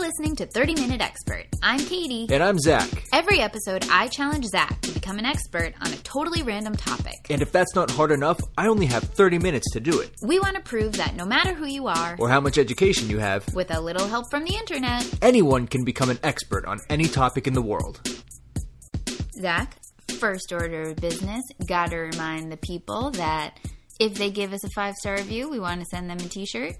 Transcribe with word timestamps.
listening 0.00 0.34
to 0.36 0.46
30 0.46 0.76
Minute 0.76 1.02
Expert. 1.02 1.44
I'm 1.62 1.78
Katie. 1.78 2.26
And 2.30 2.42
I'm 2.42 2.58
Zach. 2.58 2.88
Every 3.12 3.40
episode, 3.40 3.86
I 3.90 4.08
challenge 4.08 4.46
Zach 4.46 4.80
to 4.80 4.92
become 4.92 5.18
an 5.18 5.26
expert 5.26 5.74
on 5.82 5.92
a 5.92 5.96
totally 5.98 6.42
random 6.42 6.74
topic. 6.74 7.16
And 7.28 7.42
if 7.42 7.52
that's 7.52 7.74
not 7.74 7.90
hard 7.90 8.10
enough, 8.10 8.40
I 8.56 8.68
only 8.68 8.86
have 8.86 9.02
30 9.02 9.38
minutes 9.38 9.70
to 9.72 9.80
do 9.80 10.00
it. 10.00 10.10
We 10.22 10.40
want 10.40 10.56
to 10.56 10.62
prove 10.62 10.94
that 10.94 11.16
no 11.16 11.26
matter 11.26 11.52
who 11.52 11.66
you 11.66 11.86
are, 11.86 12.16
Or 12.18 12.30
how 12.30 12.40
much 12.40 12.56
education 12.56 13.10
you 13.10 13.18
have, 13.18 13.46
with 13.54 13.74
a 13.74 13.80
little 13.80 14.06
help 14.06 14.24
from 14.30 14.44
the 14.44 14.54
internet, 14.54 15.06
anyone 15.20 15.66
can 15.66 15.84
become 15.84 16.08
an 16.08 16.18
expert 16.22 16.64
on 16.64 16.78
any 16.88 17.04
topic 17.04 17.46
in 17.46 17.52
the 17.52 17.62
world. 17.62 18.00
Zach, 19.38 19.76
first 20.18 20.50
order 20.50 20.82
of 20.90 20.96
business, 20.96 21.42
gotta 21.66 21.98
remind 21.98 22.50
the 22.50 22.56
people 22.56 23.10
that 23.12 23.58
if 23.98 24.14
they 24.14 24.30
give 24.30 24.54
us 24.54 24.64
a 24.64 24.70
five 24.70 24.94
star 24.94 25.16
review, 25.16 25.50
we 25.50 25.60
want 25.60 25.80
to 25.80 25.86
send 25.90 26.08
them 26.08 26.18
a 26.18 26.28
t 26.28 26.46
shirt. 26.46 26.72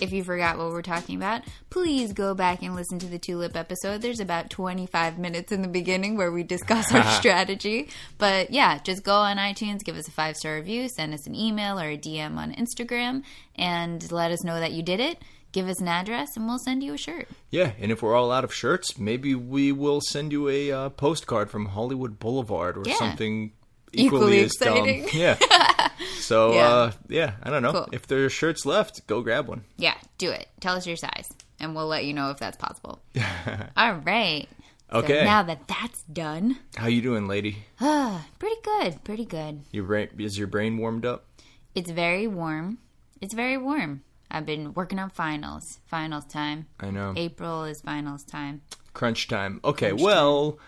If 0.00 0.12
you 0.12 0.24
forgot 0.24 0.58
what 0.58 0.68
we're 0.70 0.82
talking 0.82 1.16
about, 1.16 1.42
please 1.70 2.12
go 2.12 2.34
back 2.34 2.62
and 2.62 2.74
listen 2.74 2.98
to 3.00 3.06
the 3.06 3.18
Tulip 3.18 3.56
episode. 3.56 4.02
There's 4.02 4.20
about 4.20 4.50
25 4.50 5.18
minutes 5.18 5.52
in 5.52 5.62
the 5.62 5.68
beginning 5.68 6.16
where 6.16 6.32
we 6.32 6.42
discuss 6.42 6.92
our 6.92 7.04
strategy. 7.18 7.88
But 8.18 8.50
yeah, 8.50 8.78
just 8.78 9.02
go 9.04 9.14
on 9.16 9.36
iTunes, 9.36 9.84
give 9.84 9.96
us 9.96 10.08
a 10.08 10.10
five 10.12 10.36
star 10.36 10.54
review, 10.56 10.88
send 10.88 11.14
us 11.14 11.26
an 11.26 11.34
email 11.34 11.78
or 11.78 11.88
a 11.90 11.96
DM 11.98 12.36
on 12.36 12.52
Instagram, 12.52 13.22
and 13.56 14.10
let 14.12 14.30
us 14.30 14.42
know 14.44 14.58
that 14.60 14.72
you 14.72 14.82
did 14.82 15.00
it. 15.00 15.18
Give 15.52 15.68
us 15.68 15.80
an 15.80 15.86
address, 15.86 16.36
and 16.36 16.46
we'll 16.48 16.58
send 16.58 16.82
you 16.82 16.94
a 16.94 16.98
shirt. 16.98 17.28
Yeah, 17.50 17.70
and 17.78 17.92
if 17.92 18.02
we're 18.02 18.16
all 18.16 18.32
out 18.32 18.42
of 18.42 18.52
shirts, 18.52 18.98
maybe 18.98 19.36
we 19.36 19.70
will 19.70 20.00
send 20.00 20.32
you 20.32 20.48
a 20.48 20.72
uh, 20.72 20.88
postcard 20.88 21.48
from 21.48 21.66
Hollywood 21.66 22.18
Boulevard 22.18 22.76
or 22.76 22.82
Yeah. 22.84 22.96
something 22.96 23.52
Equally 23.92 24.38
equally, 24.38 24.40
as 24.40 24.52
exciting. 24.54 25.02
dumb. 25.02 25.10
Yeah. 25.12 25.38
So, 26.20 26.54
Yeah. 26.54 26.68
Uh, 26.68 26.92
yeah, 27.08 27.32
I 27.42 27.50
don't 27.50 27.62
know. 27.62 27.72
Cool. 27.72 27.88
If 27.92 28.06
there 28.06 28.24
are 28.24 28.30
shirts 28.30 28.64
left, 28.64 29.06
go 29.06 29.20
grab 29.22 29.46
one. 29.46 29.64
Yeah, 29.76 29.94
do 30.18 30.30
it. 30.30 30.48
Tell 30.60 30.74
us 30.76 30.86
your 30.86 30.96
size, 30.96 31.30
and 31.60 31.74
we'll 31.74 31.86
let 31.86 32.04
you 32.06 32.14
know 32.14 32.30
if 32.30 32.38
that's 32.38 32.56
possible. 32.56 33.02
All 33.76 33.94
right. 33.96 34.46
So 34.90 34.98
Okay. 35.00 35.24
now 35.24 35.42
that 35.42 35.66
that's 35.66 36.02
done, 36.04 36.58
How 36.76 36.86
you 36.86 37.02
doing, 37.02 37.26
lady? 37.26 37.64
ah, 37.80 38.24
pretty 38.38 38.56
good, 38.62 39.02
pretty 39.04 39.24
good. 39.24 39.62
Your 39.72 39.84
brain, 39.84 40.08
is 40.18 40.38
your 40.38 40.46
brain 40.46 40.78
warmed 40.78 41.04
up? 41.04 41.26
It's 41.74 41.90
very 41.90 42.26
warm. 42.26 42.78
It's 43.20 43.34
very 43.34 43.58
warm. 43.58 44.02
I've 44.30 44.46
been 44.46 44.72
working 44.74 44.98
on 44.98 45.10
finals. 45.10 45.80
Finals 45.86 46.24
time. 46.26 46.66
I 46.80 46.90
know. 46.90 47.12
April 47.16 47.64
is 47.64 47.80
finals 47.80 48.22
time. 48.24 48.62
Crunch 48.92 49.26
time. 49.28 49.60
Okay, 49.64 49.92
well, 49.92 50.58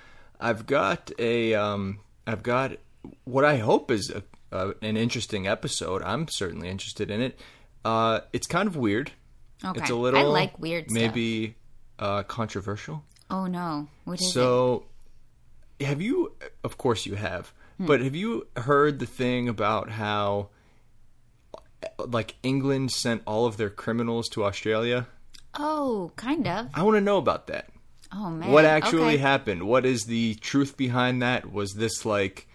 I've 0.41 0.67
got 0.67 1.11
a 1.19 1.55
um 1.55 2.01
I've 2.27 2.43
got 2.43 2.73
what 3.25 3.45
I 3.45 3.59
hope 3.59 3.91
is 3.91 4.11
a, 4.11 4.23
uh, 4.57 4.73
an 4.83 4.97
interesting 4.97 5.47
episode. 5.47 6.03
I'm 6.03 6.29
certainly 6.29 6.69
interested 6.69 7.11
in 7.11 7.21
it. 7.21 7.39
Uh 7.85 8.21
it's 8.33 8.47
kind 8.47 8.67
of 8.67 8.77
weird. 8.77 9.13
Okay. 9.65 9.81
It's 9.81 9.91
a 9.91 9.95
little 9.95 10.21
I 10.21 10.25
like 10.25 10.59
weird 10.59 10.91
stuff. 10.91 10.95
maybe 10.95 11.57
uh 11.99 12.23
controversial. 12.25 13.05
Oh 13.31 13.47
no. 13.47 13.89
What 14.05 14.21
is 14.21 14.27
it? 14.27 14.31
So 14.31 14.87
have 15.81 16.01
you 16.01 16.33
of 16.65 16.79
course 16.79 17.07
you 17.07 17.15
have. 17.15 17.53
Hmm. 17.79 17.87
But 17.87 18.01
have 18.01 18.15
you 18.15 18.47
heard 18.57 18.99
the 18.99 19.07
thing 19.07 19.49
about 19.49 19.91
how 19.91 20.49
like 21.99 22.35
England 22.43 22.91
sent 22.91 23.23
all 23.27 23.47
of 23.47 23.57
their 23.57 23.71
criminals 23.71 24.29
to 24.31 24.45
Australia? 24.45 25.07
Oh, 25.59 26.13
kind 26.17 26.47
of. 26.47 26.69
I 26.75 26.83
want 26.83 26.97
to 26.97 27.01
know 27.01 27.19
about 27.19 27.47
that. 27.47 27.69
Oh 28.13 28.31
man. 28.31 28.51
what 28.51 28.65
actually 28.65 29.15
okay. 29.15 29.17
happened 29.17 29.65
what 29.65 29.85
is 29.85 30.05
the 30.05 30.37
truth 30.37 30.77
behind 30.77 31.23
that 31.23 31.53
was 31.53 31.75
this 31.75 32.05
like 32.05 32.47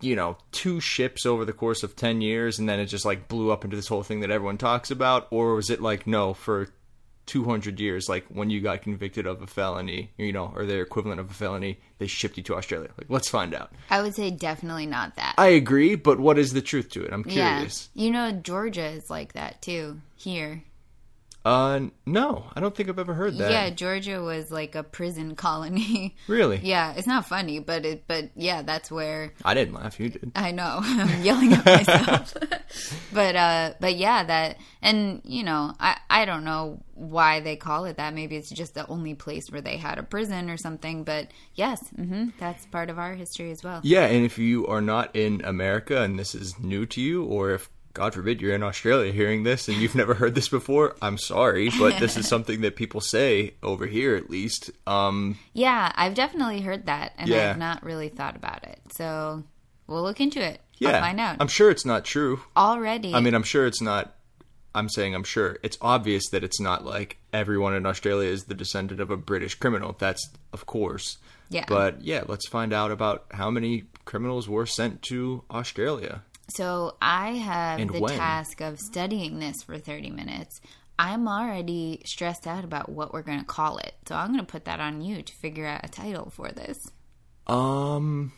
you 0.00 0.14
know 0.16 0.36
two 0.52 0.80
ships 0.80 1.26
over 1.26 1.44
the 1.44 1.52
course 1.52 1.82
of 1.82 1.96
10 1.96 2.20
years 2.20 2.58
and 2.58 2.68
then 2.68 2.78
it 2.80 2.86
just 2.86 3.04
like 3.04 3.28
blew 3.28 3.50
up 3.50 3.64
into 3.64 3.76
this 3.76 3.88
whole 3.88 4.02
thing 4.02 4.20
that 4.20 4.30
everyone 4.30 4.58
talks 4.58 4.90
about 4.90 5.26
or 5.30 5.54
was 5.54 5.70
it 5.70 5.80
like 5.80 6.06
no 6.06 6.34
for 6.34 6.68
200 7.26 7.78
years 7.78 8.08
like 8.08 8.24
when 8.28 8.48
you 8.48 8.60
got 8.60 8.80
convicted 8.80 9.26
of 9.26 9.42
a 9.42 9.46
felony 9.46 10.10
you 10.16 10.32
know 10.32 10.50
or 10.56 10.64
their 10.64 10.80
equivalent 10.80 11.20
of 11.20 11.30
a 11.30 11.34
felony 11.34 11.78
they 11.98 12.06
shipped 12.06 12.38
you 12.38 12.42
to 12.42 12.54
australia 12.54 12.88
like 12.96 13.06
let's 13.10 13.28
find 13.28 13.54
out 13.54 13.70
I 13.90 14.00
would 14.00 14.14
say 14.14 14.30
definitely 14.30 14.86
not 14.86 15.16
that. 15.16 15.34
i 15.36 15.48
agree 15.48 15.94
but 15.94 16.18
what 16.20 16.38
is 16.38 16.52
the 16.54 16.62
truth 16.62 16.88
to 16.92 17.02
it 17.04 17.12
i'm 17.12 17.24
curious. 17.24 17.38
yeah. 17.38 17.54
curious 17.56 17.88
You 17.94 18.10
know 18.10 18.32
Georgia 18.32 18.86
is 18.86 19.10
like 19.10 19.34
that 19.34 19.60
too. 19.60 20.00
Here. 20.16 20.62
Uh 21.48 21.80
no 22.06 22.44
i 22.54 22.60
don't 22.60 22.74
think 22.76 22.88
i've 22.88 22.98
ever 22.98 23.14
heard 23.14 23.38
that 23.38 23.50
Yeah, 23.50 23.70
Georgia 23.70 24.20
was 24.22 24.50
like 24.50 24.74
a 24.74 24.82
prison 24.82 25.34
colony. 25.46 26.16
really 26.26 26.58
yeah, 26.62 26.92
it's 26.96 27.06
not 27.06 27.26
funny, 27.26 27.58
but 27.60 27.84
it 27.86 28.04
but 28.06 28.30
yeah, 28.36 28.62
that's 28.62 28.90
where 28.90 29.32
i 29.44 29.54
didn't 29.54 29.74
laugh 29.74 29.98
you 29.98 30.10
did 30.10 30.32
I 30.34 30.50
know. 30.52 30.80
I'm 30.82 31.22
yelling 31.22 31.52
at 31.54 31.64
myself. 31.64 32.34
but 33.12 33.34
uh 33.36 33.72
but 33.80 33.96
yeah, 33.96 34.24
that 34.24 34.58
and 34.82 35.20
you 35.24 35.42
know, 35.42 35.72
I 35.80 35.96
I 36.10 36.24
don't 36.24 36.44
know 36.44 36.82
why 36.94 37.40
they 37.40 37.56
call 37.56 37.84
it 37.86 37.96
that. 37.96 38.12
Maybe 38.14 38.36
it's 38.36 38.50
just 38.50 38.74
the 38.74 38.86
only 38.88 39.14
place 39.14 39.50
where 39.50 39.60
they 39.62 39.76
had 39.76 39.98
a 39.98 40.02
prison 40.02 40.50
or 40.50 40.56
something, 40.56 41.04
but 41.04 41.28
yes, 41.54 41.80
mhm, 41.96 42.32
that's 42.38 42.66
part 42.66 42.90
of 42.90 42.98
our 42.98 43.14
history 43.14 43.50
as 43.50 43.62
well. 43.64 43.80
Yeah, 43.82 44.04
and 44.06 44.24
if 44.24 44.38
you 44.38 44.66
are 44.66 44.80
not 44.82 45.14
in 45.16 45.40
America 45.44 46.02
and 46.02 46.18
this 46.18 46.34
is 46.34 46.58
new 46.58 46.84
to 46.86 47.00
you, 47.00 47.24
or 47.24 47.50
if 47.52 47.70
God 47.98 48.14
forbid 48.14 48.40
you're 48.40 48.54
in 48.54 48.62
Australia 48.62 49.10
hearing 49.12 49.42
this 49.42 49.66
and 49.66 49.76
you've 49.78 49.96
never 49.96 50.14
heard 50.14 50.36
this 50.36 50.48
before, 50.48 50.94
I'm 51.02 51.18
sorry, 51.18 51.68
but 51.78 51.98
this 51.98 52.16
is 52.16 52.28
something 52.34 52.60
that 52.60 52.76
people 52.76 53.00
say 53.00 53.54
over 53.60 53.86
here 53.86 54.14
at 54.14 54.30
least. 54.30 54.70
Um, 54.86 55.36
Yeah, 55.52 55.90
I've 55.96 56.14
definitely 56.14 56.60
heard 56.60 56.86
that 56.86 57.12
and 57.18 57.28
Yeah. 57.28 57.50
I've 57.50 57.58
not 57.58 57.82
really 57.82 58.08
thought 58.08 58.36
about 58.36 58.62
it. 58.62 58.78
So 58.92 59.42
we'll 59.88 60.04
look 60.04 60.20
into 60.20 60.40
it. 60.40 60.60
yeah, 60.78 60.90
I'll 60.90 61.00
find 61.00 61.18
out. 61.18 61.36
I'm 61.40 61.48
sure 61.48 61.70
it's 61.70 61.84
not 61.84 62.04
true. 62.04 62.40
Already 62.56 63.12
I 63.12 63.18
mean, 63.20 63.34
I'm 63.34 63.42
sure 63.42 63.66
it's 63.66 63.82
not. 63.82 64.14
I'm 64.76 64.88
saying 64.88 65.14
I'm 65.16 65.24
sure 65.24 65.58
it's 65.64 65.78
obvious 65.80 66.28
that 66.28 66.44
it's 66.44 66.60
not 66.60 66.84
like 66.84 67.16
everyone 67.32 67.74
in 67.74 67.84
Australia 67.84 68.28
is 68.28 68.44
the 68.44 68.54
descendant 68.54 69.00
of 69.00 69.10
a 69.10 69.16
British 69.16 69.56
criminal. 69.56 69.96
That's 69.98 70.28
of 70.52 70.66
course. 70.66 71.18
Yeah. 71.50 71.64
But 71.66 72.02
yeah, 72.02 72.22
let's 72.28 72.46
find 72.46 72.72
out 72.72 72.92
about 72.92 73.24
how 73.32 73.50
many 73.50 73.84
criminals 74.04 74.48
were 74.48 74.66
sent 74.66 75.02
to 75.02 75.42
Australia. 75.50 76.22
So 76.50 76.96
I 77.00 77.32
have 77.32 77.80
And 77.80 77.90
the 77.90 78.00
when? 78.00 78.16
task 78.16 78.60
of 78.60 78.78
studying 78.78 79.38
this 79.38 79.62
for 79.62 79.78
30 79.78 80.10
minutes. 80.10 80.60
I'm 80.98 81.28
already 81.28 82.02
stressed 82.04 82.46
out 82.46 82.64
about 82.64 82.88
what 82.88 83.12
we're 83.12 83.22
going 83.22 83.38
to 83.40 83.44
call 83.44 83.78
it. 83.78 83.94
So 84.08 84.14
I'm 84.16 84.28
going 84.28 84.40
to 84.40 84.50
put 84.50 84.64
that 84.64 84.80
on 84.80 85.00
you 85.00 85.22
to 85.22 85.32
figure 85.34 85.66
out 85.66 85.84
a 85.84 85.88
title 85.88 86.30
for 86.30 86.50
this. 86.50 86.78
Um, 87.46 88.32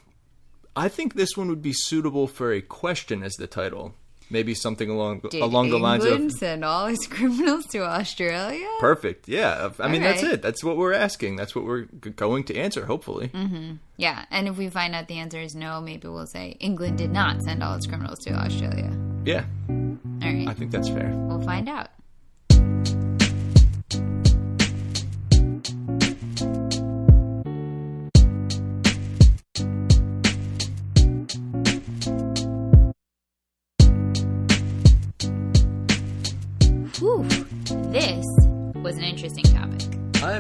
I 0.77 0.89
think 0.89 1.15
this 1.15 1.37
one 1.37 1.49
would 1.49 1.63
be 1.63 1.73
suitable 1.73 2.27
for 2.27 2.53
a 2.53 2.61
question 2.61 3.23
as 3.23 3.35
the 3.35 3.47
title. 3.47 3.95
Maybe 4.31 4.55
something 4.55 4.89
along 4.89 5.21
Did 5.31 5.43
along 5.43 5.71
the 5.71 5.79
lines 5.79 6.05
of 6.05 6.13
England 6.13 6.33
send 6.35 6.65
all 6.65 6.87
his 6.87 7.05
criminals 7.11 7.67
to 7.67 7.81
Australia? 7.81 8.69
perfect. 8.79 9.29
Yeah, 9.29 9.71
I 9.79 9.89
mean 9.89 10.03
that's 10.03 10.23
it. 10.23 10.41
That's 10.41 10.63
what 10.63 10.77
we're 10.77 10.93
asking. 10.95 11.37
That's 11.37 11.55
what 11.55 11.65
we're 11.65 11.83
going 11.85 12.45
to 12.45 12.57
answer. 12.57 12.87
Hopefully, 12.87 13.29
mm-hmm. 13.29 13.75
Yeah, 13.97 14.25
and 14.31 14.49
if 14.49 14.57
we 14.57 14.69
find 14.71 14.95
out 14.95 15.09
the 15.09 15.19
answer 15.19 15.41
is 15.41 15.55
no, 15.55 15.81
maybe 15.81 16.09
we'll 16.09 16.27
say 16.27 16.57
England 16.61 16.99
did 16.99 17.11
not 17.11 17.43
send 17.43 17.63
all 17.63 17.75
its 17.75 17.87
criminals 17.87 18.19
to 18.21 18.33
Australia. 18.33 18.91
yeah, 19.25 19.45
All 19.69 19.99
right, 20.23 20.49
I 20.49 20.55
think 20.55 20.71
that's 20.71 20.89
fair. 20.89 21.11
we'll 21.15 21.43
find 21.43 21.69
out. 21.69 21.89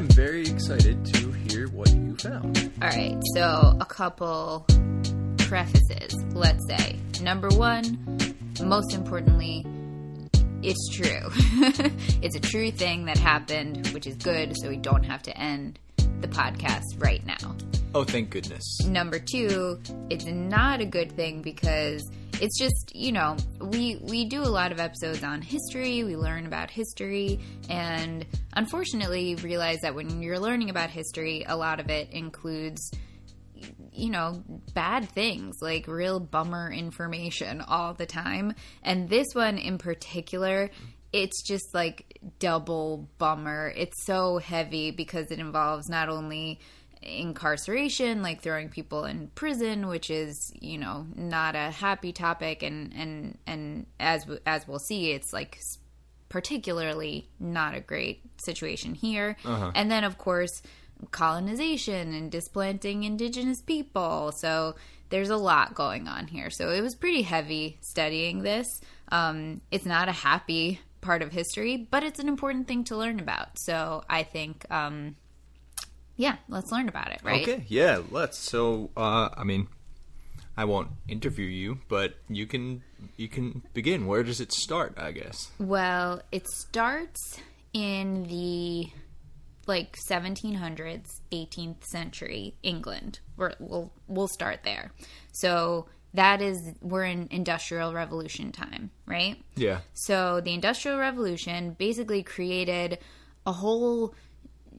I 0.00 0.02
am 0.02 0.08
very 0.08 0.46
excited 0.48 1.04
to 1.12 1.30
hear 1.30 1.68
what 1.68 1.92
you 1.92 2.16
found. 2.16 2.72
All 2.80 2.88
right, 2.88 3.18
so 3.34 3.76
a 3.78 3.84
couple 3.84 4.64
prefaces, 5.36 6.14
let's 6.32 6.66
say. 6.66 6.98
Number 7.20 7.50
one, 7.50 7.98
most 8.64 8.94
importantly, 8.94 9.62
it's 10.62 10.88
true. 10.88 11.04
it's 12.22 12.34
a 12.34 12.40
true 12.40 12.70
thing 12.70 13.04
that 13.04 13.18
happened, 13.18 13.88
which 13.88 14.06
is 14.06 14.16
good, 14.16 14.56
so 14.56 14.70
we 14.70 14.78
don't 14.78 15.04
have 15.04 15.22
to 15.24 15.36
end 15.36 15.78
the 16.22 16.28
podcast 16.28 16.84
right 16.96 17.22
now. 17.26 17.54
Oh, 17.92 18.04
thank 18.04 18.30
goodness. 18.30 18.86
Number 18.86 19.18
two, 19.18 19.80
it's 20.10 20.24
not 20.24 20.80
a 20.80 20.84
good 20.84 21.10
thing 21.12 21.42
because 21.42 22.08
it's 22.40 22.56
just 22.56 22.94
you 22.94 23.10
know 23.10 23.36
we 23.60 24.00
we 24.02 24.26
do 24.26 24.42
a 24.42 24.48
lot 24.48 24.70
of 24.70 24.78
episodes 24.78 25.24
on 25.24 25.42
history. 25.42 26.04
We 26.04 26.16
learn 26.16 26.46
about 26.46 26.70
history. 26.70 27.40
And 27.68 28.24
unfortunately 28.52 29.34
realize 29.36 29.80
that 29.80 29.96
when 29.96 30.22
you're 30.22 30.38
learning 30.38 30.70
about 30.70 30.90
history 30.90 31.44
a 31.46 31.56
lot 31.56 31.80
of 31.80 31.90
it 31.90 32.10
includes 32.10 32.92
you 33.92 34.10
know 34.10 34.42
bad 34.72 35.08
things 35.08 35.56
like 35.60 35.88
real 35.88 36.20
bummer 36.20 36.70
information 36.70 37.60
all 37.60 37.94
the 37.94 38.06
time. 38.06 38.54
And 38.84 39.08
this 39.08 39.34
one 39.34 39.58
in 39.58 39.78
particular 39.78 40.70
it's 41.12 41.42
just 41.42 41.74
like 41.74 42.20
double 42.38 43.08
bummer. 43.18 43.72
It's 43.76 44.04
so 44.04 44.38
heavy 44.38 44.92
because 44.92 45.32
it 45.32 45.40
involves 45.40 45.88
not 45.88 46.08
only 46.08 46.60
incarceration, 47.02 48.22
like 48.22 48.42
throwing 48.42 48.68
people 48.68 49.04
in 49.04 49.28
prison, 49.34 49.88
which 49.88 50.10
is 50.10 50.52
you 50.60 50.78
know 50.78 51.06
not 51.14 51.54
a 51.54 51.70
happy 51.70 52.12
topic, 52.12 52.62
and 52.62 52.92
and 52.94 53.38
and 53.46 53.86
as 53.98 54.26
as 54.46 54.66
we'll 54.68 54.78
see, 54.78 55.12
it's 55.12 55.32
like 55.32 55.58
particularly 56.30 57.28
not 57.38 57.74
a 57.74 57.80
great 57.80 58.22
situation 58.38 58.94
here. 58.94 59.36
And 59.74 59.90
then, 59.90 60.04
of 60.04 60.16
course, 60.16 60.62
colonization 61.10 62.14
and 62.14 62.30
displanting 62.30 63.04
indigenous 63.04 63.60
people. 63.60 64.32
So 64.32 64.76
there's 65.10 65.30
a 65.30 65.36
lot 65.36 65.74
going 65.74 66.08
on 66.08 66.28
here. 66.28 66.48
So 66.48 66.70
it 66.70 66.80
was 66.80 66.94
pretty 66.94 67.22
heavy 67.22 67.78
studying 67.80 68.42
this. 68.42 68.80
Um, 69.10 69.60
it's 69.70 69.84
not 69.84 70.08
a 70.08 70.12
happy 70.12 70.80
part 71.00 71.22
of 71.22 71.32
history, 71.32 71.88
but 71.90 72.04
it's 72.04 72.20
an 72.20 72.28
important 72.28 72.68
thing 72.68 72.84
to 72.84 72.96
learn 72.96 73.18
about. 73.18 73.58
So 73.58 74.04
I 74.08 74.22
think, 74.22 74.64
um, 74.70 75.16
yeah, 76.20 76.36
let's 76.50 76.70
learn 76.70 76.86
about 76.86 77.10
it, 77.12 77.20
right? 77.24 77.48
Okay, 77.48 77.64
yeah, 77.68 78.02
let's. 78.10 78.36
So, 78.36 78.90
uh, 78.94 79.30
I 79.34 79.42
mean, 79.42 79.68
I 80.54 80.66
won't 80.66 80.90
interview 81.08 81.46
you, 81.46 81.78
but 81.88 82.16
you 82.28 82.46
can 82.46 82.82
you 83.16 83.26
can 83.26 83.62
begin. 83.72 84.06
Where 84.06 84.22
does 84.22 84.38
it 84.38 84.52
start? 84.52 84.98
I 84.98 85.12
guess. 85.12 85.50
Well, 85.58 86.20
it 86.30 86.46
starts 86.46 87.40
in 87.72 88.24
the 88.24 88.90
like 89.66 89.96
1700s, 90.10 91.06
18th 91.32 91.84
century 91.84 92.54
England. 92.62 93.20
We're, 93.38 93.54
we'll 93.58 93.90
we'll 94.06 94.28
start 94.28 94.60
there. 94.62 94.92
So 95.32 95.86
that 96.12 96.42
is 96.42 96.58
we're 96.82 97.04
in 97.04 97.28
industrial 97.30 97.94
revolution 97.94 98.52
time, 98.52 98.90
right? 99.06 99.42
Yeah. 99.56 99.80
So 99.94 100.42
the 100.42 100.52
industrial 100.52 100.98
revolution 100.98 101.76
basically 101.78 102.22
created 102.22 102.98
a 103.46 103.52
whole 103.52 104.14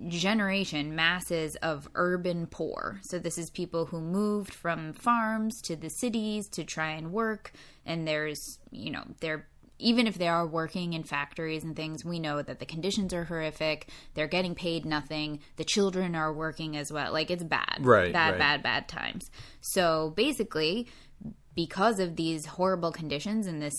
generation, 0.08 0.96
masses 0.96 1.56
of 1.58 1.88
urban 1.96 2.48
poor. 2.48 3.00
So 3.04 3.20
this 3.20 3.38
is 3.38 3.50
people 3.50 3.86
who 3.86 4.02
moved 4.02 4.54
from 4.54 4.94
farms 4.94 5.62
to 5.64 5.76
the 5.76 5.90
cities 5.90 6.48
to 6.50 6.64
try 6.64 6.92
and 6.92 7.12
work 7.12 7.52
and 7.86 8.08
there's, 8.08 8.60
you 8.72 8.92
know, 8.92 9.04
they're 9.20 9.48
even 9.82 10.06
if 10.06 10.20
they 10.20 10.28
are 10.28 10.46
working 10.46 10.94
in 10.94 11.04
factories 11.04 11.64
and 11.64 11.76
things, 11.76 12.06
we 12.06 12.20
know 12.20 12.40
that 12.42 12.60
the 12.60 12.68
conditions 12.68 13.16
are 13.16 13.24
horrific. 13.24 13.90
They're 14.14 14.28
getting 14.28 14.54
paid 14.54 14.86
nothing. 14.86 15.40
The 15.56 15.64
children 15.64 16.14
are 16.14 16.32
working 16.32 16.78
as 16.78 16.92
well. 16.92 17.12
Like 17.12 17.32
it's 17.32 17.44
bad. 17.44 17.80
Right, 17.80 18.14
Bad, 18.14 18.32
right. 18.32 18.40
bad, 18.40 18.64
bad 18.64 18.88
times. 18.88 19.32
So 19.60 20.14
basically, 20.16 20.88
because 21.56 22.00
of 22.00 22.16
these 22.16 22.46
horrible 22.46 22.92
conditions 22.92 23.48
in 23.48 23.60
this 23.60 23.74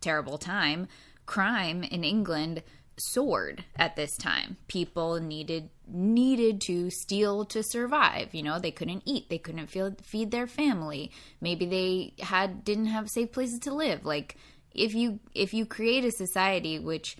terrible 0.00 0.38
time, 0.38 0.88
crime 1.26 1.82
in 1.84 2.02
England 2.02 2.62
soared 3.02 3.64
at 3.76 3.96
this 3.96 4.16
time. 4.16 4.56
People 4.68 5.20
needed 5.20 5.70
needed 5.86 6.60
to 6.62 6.88
steal 6.90 7.44
to 7.46 7.62
survive. 7.62 8.34
You 8.34 8.42
know, 8.42 8.58
they 8.58 8.70
couldn't 8.70 9.02
eat, 9.04 9.28
they 9.28 9.38
couldn't 9.38 9.66
feel, 9.66 9.94
feed 10.02 10.30
their 10.30 10.46
family. 10.46 11.10
Maybe 11.40 11.66
they 11.66 12.14
had 12.24 12.64
didn't 12.64 12.86
have 12.86 13.10
safe 13.10 13.32
places 13.32 13.58
to 13.60 13.74
live. 13.74 14.04
Like 14.04 14.36
if 14.74 14.94
you 14.94 15.20
if 15.34 15.52
you 15.52 15.66
create 15.66 16.04
a 16.04 16.10
society 16.12 16.78
which 16.78 17.16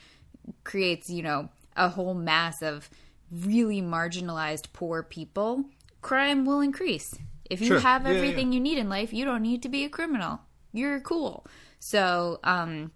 creates, 0.64 1.10
you 1.10 1.22
know, 1.22 1.48
a 1.76 1.88
whole 1.88 2.14
mass 2.14 2.62
of 2.62 2.88
really 3.30 3.82
marginalized 3.82 4.72
poor 4.72 5.02
people, 5.02 5.64
crime 6.00 6.44
will 6.44 6.60
increase. 6.60 7.14
If 7.50 7.60
you 7.60 7.66
Sure. 7.68 7.80
have 7.80 8.02
Yeah, 8.04 8.10
yeah. 8.12 8.16
everything 8.16 8.52
you 8.52 8.60
need 8.60 8.78
in 8.78 8.88
life, 8.88 9.12
you 9.12 9.24
don't 9.24 9.42
need 9.42 9.62
to 9.62 9.68
be 9.68 9.84
a 9.84 9.88
criminal. 9.88 10.40
You're 10.72 11.00
cool. 11.00 11.46
So, 11.78 12.40
um, 12.44 12.92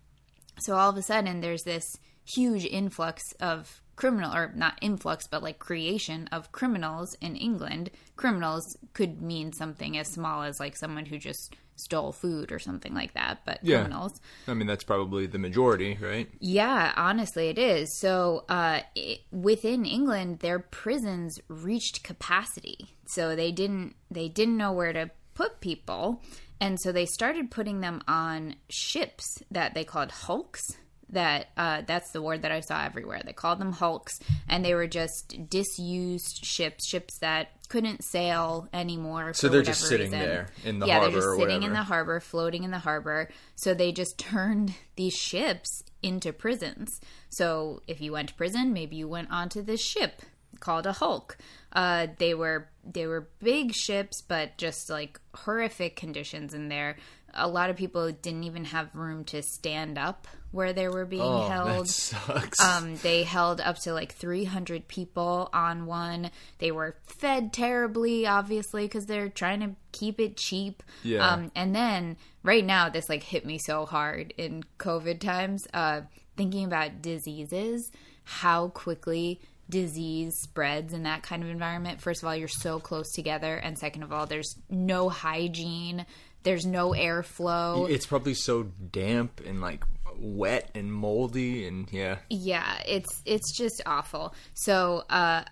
so 0.58 0.76
all 0.76 0.88
of 0.90 0.96
a 0.96 1.02
sudden, 1.02 1.40
there's 1.40 1.64
this 1.64 1.98
huge 2.26 2.64
influx 2.64 3.32
of 3.40 3.80
criminal, 3.96 4.34
or 4.34 4.52
not 4.54 4.78
influx, 4.82 5.26
but 5.26 5.42
like 5.42 5.58
creation 5.58 6.28
of 6.30 6.52
criminals 6.52 7.14
in 7.22 7.34
England. 7.34 7.90
Criminals 8.16 8.76
could 8.92 9.22
mean 9.22 9.52
something 9.52 9.96
as 9.96 10.08
small 10.08 10.42
as 10.42 10.60
like 10.60 10.76
someone 10.76 11.06
who 11.06 11.16
just 11.18 11.54
stole 11.76 12.12
food 12.12 12.52
or 12.52 12.58
something 12.58 12.94
like 12.94 13.12
that, 13.14 13.38
but 13.46 13.58
Yeah. 13.62 13.76
criminals. 13.78 14.20
I 14.48 14.54
mean, 14.54 14.66
that's 14.66 14.84
probably 14.84 15.26
the 15.26 15.38
majority, 15.38 15.96
right? 16.00 16.28
Yeah, 16.40 16.92
honestly, 16.96 17.48
it 17.48 17.58
is. 17.58 17.98
So, 17.98 18.44
uh, 18.48 18.80
it, 18.94 19.20
within 19.30 19.84
England, 19.84 20.38
their 20.40 20.58
prisons 20.58 21.38
reached 21.48 22.02
capacity, 22.02 22.94
so 23.06 23.36
they 23.36 23.52
didn't 23.52 23.94
they 24.10 24.28
didn't 24.28 24.56
know 24.56 24.72
where 24.72 24.92
to 24.92 25.10
put 25.34 25.60
people, 25.60 26.22
and 26.60 26.80
so 26.80 26.92
they 26.92 27.04
started 27.06 27.50
putting 27.50 27.80
them 27.80 28.02
on 28.08 28.56
ships 28.70 29.42
that 29.50 29.74
they 29.74 29.84
called 29.84 30.10
hulks. 30.10 30.78
That 31.10 31.48
uh, 31.56 31.82
that's 31.86 32.10
the 32.10 32.20
word 32.20 32.42
that 32.42 32.50
I 32.50 32.60
saw 32.60 32.84
everywhere. 32.84 33.22
They 33.24 33.32
called 33.32 33.60
them 33.60 33.72
hulks, 33.72 34.18
and 34.48 34.64
they 34.64 34.74
were 34.74 34.88
just 34.88 35.48
disused 35.48 36.44
ships, 36.44 36.86
ships 36.86 37.18
that 37.20 37.50
couldn't 37.68 38.02
sail 38.04 38.68
anymore. 38.72 39.32
So 39.32 39.48
they're 39.48 39.62
just 39.62 39.82
sitting 39.82 40.10
reason. 40.10 40.26
there 40.26 40.48
in 40.64 40.80
the 40.80 40.86
yeah, 40.86 40.98
harbor 40.98 41.10
they're 41.10 41.20
just 41.20 41.28
or 41.28 41.38
sitting 41.38 41.62
in 41.62 41.72
the 41.72 41.84
harbor, 41.84 42.18
floating 42.18 42.64
in 42.64 42.72
the 42.72 42.78
harbor. 42.78 43.28
So 43.54 43.72
they 43.72 43.92
just 43.92 44.18
turned 44.18 44.74
these 44.96 45.14
ships 45.14 45.84
into 46.02 46.32
prisons. 46.32 47.00
So 47.28 47.82
if 47.86 48.00
you 48.00 48.12
went 48.12 48.30
to 48.30 48.34
prison, 48.34 48.72
maybe 48.72 48.96
you 48.96 49.08
went 49.08 49.30
onto 49.30 49.62
this 49.62 49.82
ship 49.82 50.22
called 50.60 50.86
a 50.86 50.92
hulk. 50.92 51.36
Uh, 51.72 52.06
they 52.18 52.34
were 52.34 52.68
they 52.84 53.06
were 53.06 53.28
big 53.40 53.74
ships, 53.74 54.22
but 54.22 54.56
just 54.56 54.88
like 54.88 55.20
horrific 55.34 55.96
conditions 55.96 56.54
in 56.54 56.68
there. 56.68 56.96
A 57.36 57.46
lot 57.48 57.70
of 57.70 57.76
people 57.76 58.10
didn't 58.10 58.44
even 58.44 58.64
have 58.66 58.94
room 58.94 59.24
to 59.26 59.42
stand 59.42 59.98
up 59.98 60.26
where 60.52 60.72
they 60.72 60.88
were 60.88 61.04
being 61.04 61.22
Oh, 61.22 61.46
held. 61.48 61.86
that 61.86 61.88
sucks. 61.90 62.60
Um, 62.60 62.96
they 62.96 63.24
held 63.24 63.60
up 63.60 63.76
to 63.80 63.92
like 63.92 64.14
300 64.14 64.88
people 64.88 65.50
on 65.52 65.86
one. 65.86 66.30
They 66.58 66.70
were 66.70 66.96
fed 67.20 67.52
terribly, 67.52 68.26
obviously, 68.26 68.84
because 68.84 69.06
they're 69.06 69.28
trying 69.28 69.60
to 69.60 69.70
keep 69.92 70.18
it 70.18 70.36
cheap. 70.36 70.82
Yeah. 71.02 71.28
Um, 71.28 71.50
and 71.54 71.74
then 71.74 72.16
right 72.42 72.64
now, 72.64 72.88
this 72.88 73.08
like 73.08 73.22
hit 73.22 73.44
me 73.44 73.58
so 73.58 73.84
hard 73.86 74.32
in 74.38 74.62
COVID 74.78 75.20
times. 75.20 75.66
Uh, 75.74 76.02
thinking 76.36 76.64
about 76.64 77.02
diseases, 77.02 77.90
how 78.24 78.68
quickly 78.68 79.40
disease 79.68 80.32
spreads 80.42 80.92
in 80.92 81.02
that 81.02 81.22
kind 81.22 81.42
of 81.42 81.48
environment. 81.48 82.00
First 82.00 82.22
of 82.22 82.28
all, 82.28 82.36
you're 82.36 82.46
so 82.48 82.78
close 82.78 83.10
together, 83.12 83.56
and 83.56 83.76
second 83.76 84.04
of 84.04 84.12
all, 84.12 84.24
there's 84.26 84.54
no 84.70 85.08
hygiene. 85.08 86.06
There's 86.46 86.64
no 86.64 86.90
airflow. 86.90 87.90
it's 87.90 88.06
probably 88.06 88.34
so 88.34 88.62
damp 88.92 89.40
and 89.44 89.60
like 89.60 89.82
wet 90.16 90.70
and 90.76 90.92
moldy, 90.92 91.66
and 91.66 91.92
yeah. 91.92 92.18
Yeah, 92.30 92.80
it's 92.86 93.20
it's 93.24 93.56
just 93.58 93.82
awful. 93.84 94.32
So, 94.54 95.02
uh, 95.10 95.42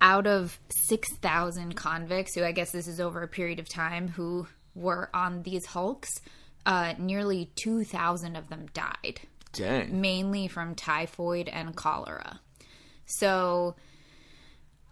out 0.00 0.26
of 0.26 0.58
six 0.68 1.06
thousand 1.18 1.76
convicts, 1.76 2.34
who 2.34 2.42
I 2.42 2.50
guess 2.50 2.72
this 2.72 2.88
is 2.88 2.98
over 2.98 3.22
a 3.22 3.28
period 3.28 3.60
of 3.60 3.68
time, 3.68 4.08
who 4.08 4.48
were 4.74 5.10
on 5.14 5.44
these 5.44 5.64
hulks, 5.64 6.10
uh, 6.66 6.94
nearly 6.98 7.52
two 7.54 7.84
thousand 7.84 8.34
of 8.34 8.48
them 8.48 8.66
died, 8.74 9.20
Dang. 9.52 10.00
mainly 10.00 10.48
from 10.48 10.74
typhoid 10.74 11.48
and 11.48 11.76
cholera. 11.76 12.40
So, 13.06 13.76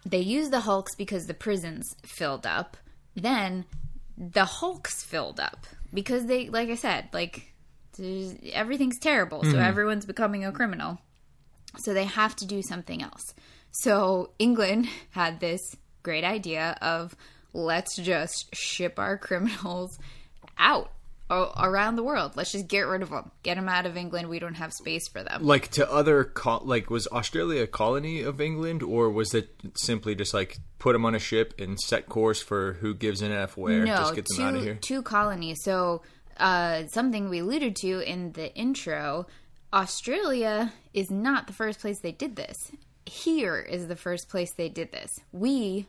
they 0.06 0.20
used 0.20 0.52
the 0.52 0.60
hulks 0.60 0.94
because 0.94 1.26
the 1.26 1.34
prisons 1.34 1.92
filled 2.06 2.46
up. 2.46 2.76
Then 3.16 3.64
the 4.20 4.44
hulks 4.44 5.02
filled 5.02 5.40
up 5.40 5.66
because 5.94 6.26
they, 6.26 6.50
like 6.50 6.68
I 6.68 6.74
said, 6.74 7.08
like 7.12 7.54
everything's 8.52 8.98
terrible, 8.98 9.42
so 9.42 9.50
mm-hmm. 9.50 9.58
everyone's 9.58 10.06
becoming 10.06 10.44
a 10.44 10.52
criminal. 10.52 10.98
So 11.78 11.94
they 11.94 12.04
have 12.04 12.36
to 12.36 12.46
do 12.46 12.62
something 12.62 13.02
else. 13.02 13.34
So 13.70 14.32
England 14.38 14.88
had 15.10 15.40
this 15.40 15.60
great 16.02 16.24
idea 16.24 16.76
of 16.82 17.16
let's 17.52 17.96
just 17.96 18.54
ship 18.54 18.98
our 18.98 19.16
criminals 19.16 19.98
out 20.58 20.92
around 21.30 21.96
the 21.96 22.02
world. 22.02 22.32
Let's 22.36 22.52
just 22.52 22.66
get 22.66 22.80
rid 22.80 23.02
of 23.02 23.10
them. 23.10 23.30
Get 23.42 23.54
them 23.54 23.68
out 23.68 23.86
of 23.86 23.96
England. 23.96 24.28
We 24.28 24.38
don't 24.38 24.54
have 24.54 24.72
space 24.72 25.08
for 25.08 25.22
them. 25.22 25.44
Like 25.44 25.68
to 25.68 25.90
other, 25.90 26.24
col- 26.24 26.62
like 26.64 26.90
was 26.90 27.06
Australia 27.08 27.62
a 27.62 27.66
colony 27.66 28.22
of 28.22 28.40
England, 28.40 28.82
or 28.82 29.10
was 29.10 29.32
it 29.34 29.54
simply 29.76 30.14
just 30.14 30.34
like 30.34 30.58
put 30.78 30.92
them 30.92 31.04
on 31.04 31.14
a 31.14 31.18
ship 31.18 31.54
and 31.58 31.78
set 31.78 32.08
course 32.08 32.42
for 32.42 32.74
who 32.74 32.94
gives 32.94 33.22
an 33.22 33.32
f 33.32 33.56
where, 33.56 33.84
no, 33.84 33.96
just 33.96 34.14
get 34.14 34.26
them 34.28 34.36
two, 34.36 34.42
out 34.42 34.54
of 34.56 34.62
here? 34.62 34.78
two 34.80 35.02
colonies. 35.02 35.58
So 35.62 36.02
uh, 36.38 36.86
something 36.88 37.28
we 37.28 37.40
alluded 37.40 37.76
to 37.76 38.00
in 38.00 38.32
the 38.32 38.52
intro, 38.54 39.26
Australia 39.72 40.72
is 40.92 41.10
not 41.10 41.46
the 41.46 41.52
first 41.52 41.80
place 41.80 42.00
they 42.00 42.12
did 42.12 42.36
this. 42.36 42.56
Here 43.06 43.58
is 43.58 43.86
the 43.86 43.96
first 43.96 44.28
place 44.28 44.52
they 44.56 44.68
did 44.68 44.90
this. 44.92 45.10
We, 45.32 45.86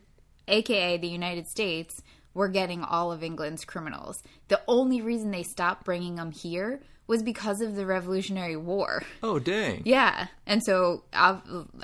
aka 0.48 0.98
the 0.98 1.08
United 1.08 1.48
States, 1.48 2.02
were 2.34 2.48
getting 2.48 2.84
all 2.84 3.12
of 3.12 3.24
England's 3.24 3.66
criminals. 3.66 4.24
The 4.48 4.62
only 4.68 5.02
reason 5.02 5.32
they 5.32 5.44
stopped 5.44 5.86
bringing 5.86 6.16
them 6.16 6.32
here 6.32 6.82
was 7.08 7.24
because 7.24 7.62
of 7.62 7.76
the 7.76 7.86
Revolutionary 7.86 8.56
War. 8.56 9.04
Oh 9.22 9.38
dang! 9.38 9.82
Yeah. 9.86 10.28
And 10.48 10.64
so, 10.64 11.04
I 11.14 11.42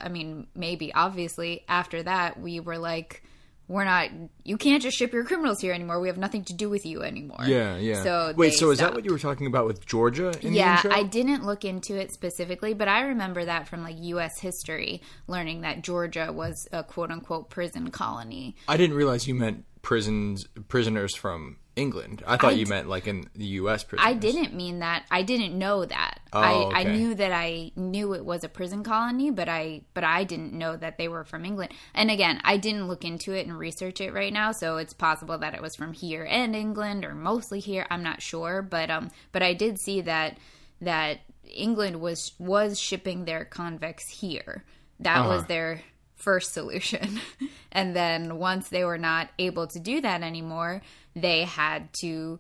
mean, 0.09 0.47
maybe 0.55 0.93
obviously 0.93 1.65
after 1.67 2.03
that, 2.03 2.39
we 2.39 2.61
were 2.61 2.77
like, 2.77 3.23
we're 3.67 3.83
not, 3.83 4.09
you 4.45 4.55
can't 4.55 4.81
just 4.81 4.97
ship 4.97 5.11
your 5.11 5.25
criminals 5.25 5.59
here 5.59 5.73
anymore. 5.73 5.99
We 5.99 6.07
have 6.07 6.17
nothing 6.17 6.45
to 6.45 6.53
do 6.53 6.69
with 6.69 6.85
you 6.85 7.03
anymore. 7.03 7.43
Yeah, 7.45 7.75
yeah. 7.75 8.01
So, 8.01 8.33
wait, 8.37 8.53
so 8.53 8.69
is 8.71 8.79
that 8.79 8.93
what 8.93 9.03
you 9.03 9.11
were 9.11 9.19
talking 9.19 9.45
about 9.45 9.65
with 9.65 9.85
Georgia 9.85 10.31
in 10.41 10.53
Yeah? 10.53 10.81
I 10.89 11.03
didn't 11.03 11.43
look 11.43 11.65
into 11.65 11.99
it 11.99 12.13
specifically, 12.13 12.73
but 12.73 12.87
I 12.87 13.01
remember 13.01 13.43
that 13.43 13.67
from 13.67 13.83
like 13.83 13.97
U.S. 13.99 14.39
history, 14.39 15.01
learning 15.27 15.61
that 15.61 15.81
Georgia 15.81 16.31
was 16.31 16.65
a 16.71 16.81
quote 16.81 17.11
unquote 17.11 17.49
prison 17.49 17.91
colony. 17.91 18.55
I 18.69 18.77
didn't 18.77 18.95
realize 18.95 19.27
you 19.27 19.35
meant 19.35 19.65
prisons 19.87 20.45
prisoners 20.67 21.15
from 21.15 21.55
England. 21.77 22.21
I 22.27 22.35
thought 22.35 22.51
I 22.51 22.55
you 22.55 22.65
d- 22.65 22.69
meant 22.71 22.89
like 22.89 23.07
in 23.07 23.29
the 23.35 23.45
U.S. 23.61 23.85
prisons. 23.85 24.05
I 24.05 24.13
didn't 24.15 24.53
mean 24.53 24.79
that. 24.79 25.05
I 25.09 25.21
didn't 25.23 25.57
know 25.57 25.85
that. 25.85 26.19
Oh, 26.33 26.41
I, 26.41 26.81
I 26.81 26.83
knew 26.83 27.15
that 27.15 27.31
I 27.31 27.71
knew 27.77 28.13
it 28.13 28.25
was 28.25 28.43
a 28.43 28.49
prison 28.49 28.83
colony, 28.83 29.31
but 29.31 29.47
I 29.47 29.83
but 29.93 30.03
I 30.03 30.25
didn't 30.25 30.51
know 30.51 30.75
that 30.75 30.97
they 30.97 31.07
were 31.07 31.23
from 31.23 31.45
England. 31.45 31.71
And 31.93 32.11
again, 32.11 32.41
I 32.43 32.57
didn't 32.57 32.89
look 32.89 33.05
into 33.05 33.31
it 33.31 33.47
and 33.47 33.57
research 33.57 34.01
it 34.01 34.13
right 34.13 34.33
now, 34.33 34.51
so 34.51 34.75
it's 34.75 34.91
possible 34.91 35.37
that 35.37 35.53
it 35.53 35.61
was 35.61 35.73
from 35.77 35.93
here 35.93 36.25
and 36.29 36.53
England 36.53 37.05
or 37.05 37.15
mostly 37.15 37.61
here. 37.61 37.87
I'm 37.89 38.03
not 38.03 38.21
sure, 38.21 38.61
but 38.61 38.89
um 38.89 39.09
but 39.31 39.41
I 39.41 39.53
did 39.53 39.79
see 39.79 40.01
that 40.01 40.37
that 40.81 41.19
England 41.45 42.01
was 42.01 42.33
was 42.39 42.77
shipping 42.77 43.23
their 43.23 43.45
convicts 43.45 44.09
here. 44.09 44.65
That 44.99 45.25
was 45.25 45.39
Uh-huh. 45.43 45.47
their 45.47 45.81
first 46.17 46.53
solution. 46.53 47.21
and 47.71 47.95
then 47.95 48.37
once 48.37 48.69
they 48.69 48.83
were 48.83 48.97
not 48.97 49.29
able 49.39 49.67
to 49.67 49.79
do 49.79 50.01
that 50.01 50.21
anymore, 50.21 50.81
they 51.15 51.45
had 51.45 51.89
to 52.01 52.39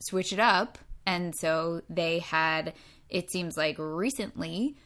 switch 0.00 0.32
it 0.32 0.40
up. 0.40 0.78
And 1.06 1.34
so 1.36 1.82
they 1.88 2.18
had, 2.18 2.74
it 3.08 3.30
seems 3.30 3.56
like 3.56 3.76
recently, 3.78 4.76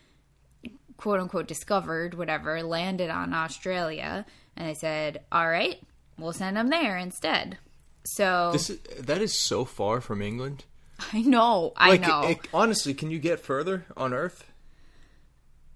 quote 0.96 1.20
unquote, 1.20 1.48
discovered, 1.48 2.14
whatever, 2.14 2.62
landed 2.62 3.10
on 3.10 3.32
Australia. 3.32 4.24
And 4.56 4.68
they 4.68 4.74
said, 4.74 5.22
all 5.32 5.48
right, 5.48 5.76
we'll 6.18 6.32
send 6.32 6.56
them 6.56 6.68
there 6.68 6.96
instead. 6.96 7.58
So 8.04 8.50
This 8.52 8.70
is, 8.70 8.78
that 9.00 9.22
is 9.22 9.36
so 9.38 9.64
far 9.64 10.00
from 10.00 10.20
England. 10.22 10.64
I 11.12 11.22
know, 11.22 11.72
I 11.76 11.90
Like, 11.90 12.00
know. 12.02 12.22
it- 12.28 12.48
honestly, 12.52 12.94
can 12.94 13.10
you 13.10 13.18
get 13.18 13.40
further 13.40 13.86
on 13.96 14.12
Earth? 14.14 14.44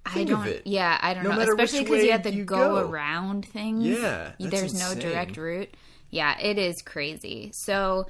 I 0.09 0.15
think 0.15 0.31
of 0.31 0.45
don't. 0.45 0.67
Yeah, 0.67 0.99
I 1.00 1.15
don't 1.15 1.25
No 1.25 1.35
know. 1.35 1.41
Especially 1.41 1.85
because 1.85 2.05
you 2.05 2.12
have 2.12 2.23
to 2.23 2.45
go, 2.45 2.57
go. 2.57 2.88
around 2.88 3.47
things. 3.47 3.87
Yeah, 3.87 4.33
there's 4.38 4.75
no 4.75 4.95
direct 4.95 5.37
route. 5.37 5.75
Yeah, 6.11 6.38
it 6.38 6.59
is 6.59 6.81
crazy. 6.83 7.50
So 7.55 8.07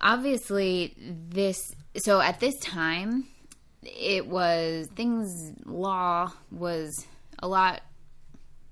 obviously, 0.00 0.94
this. 0.98 1.74
So 1.96 2.20
at 2.20 2.40
this 2.40 2.58
time, 2.58 3.28
it 3.82 4.26
was 4.26 4.88
things. 4.96 5.52
Law 5.64 6.32
was 6.50 7.06
a 7.38 7.48
lot 7.48 7.82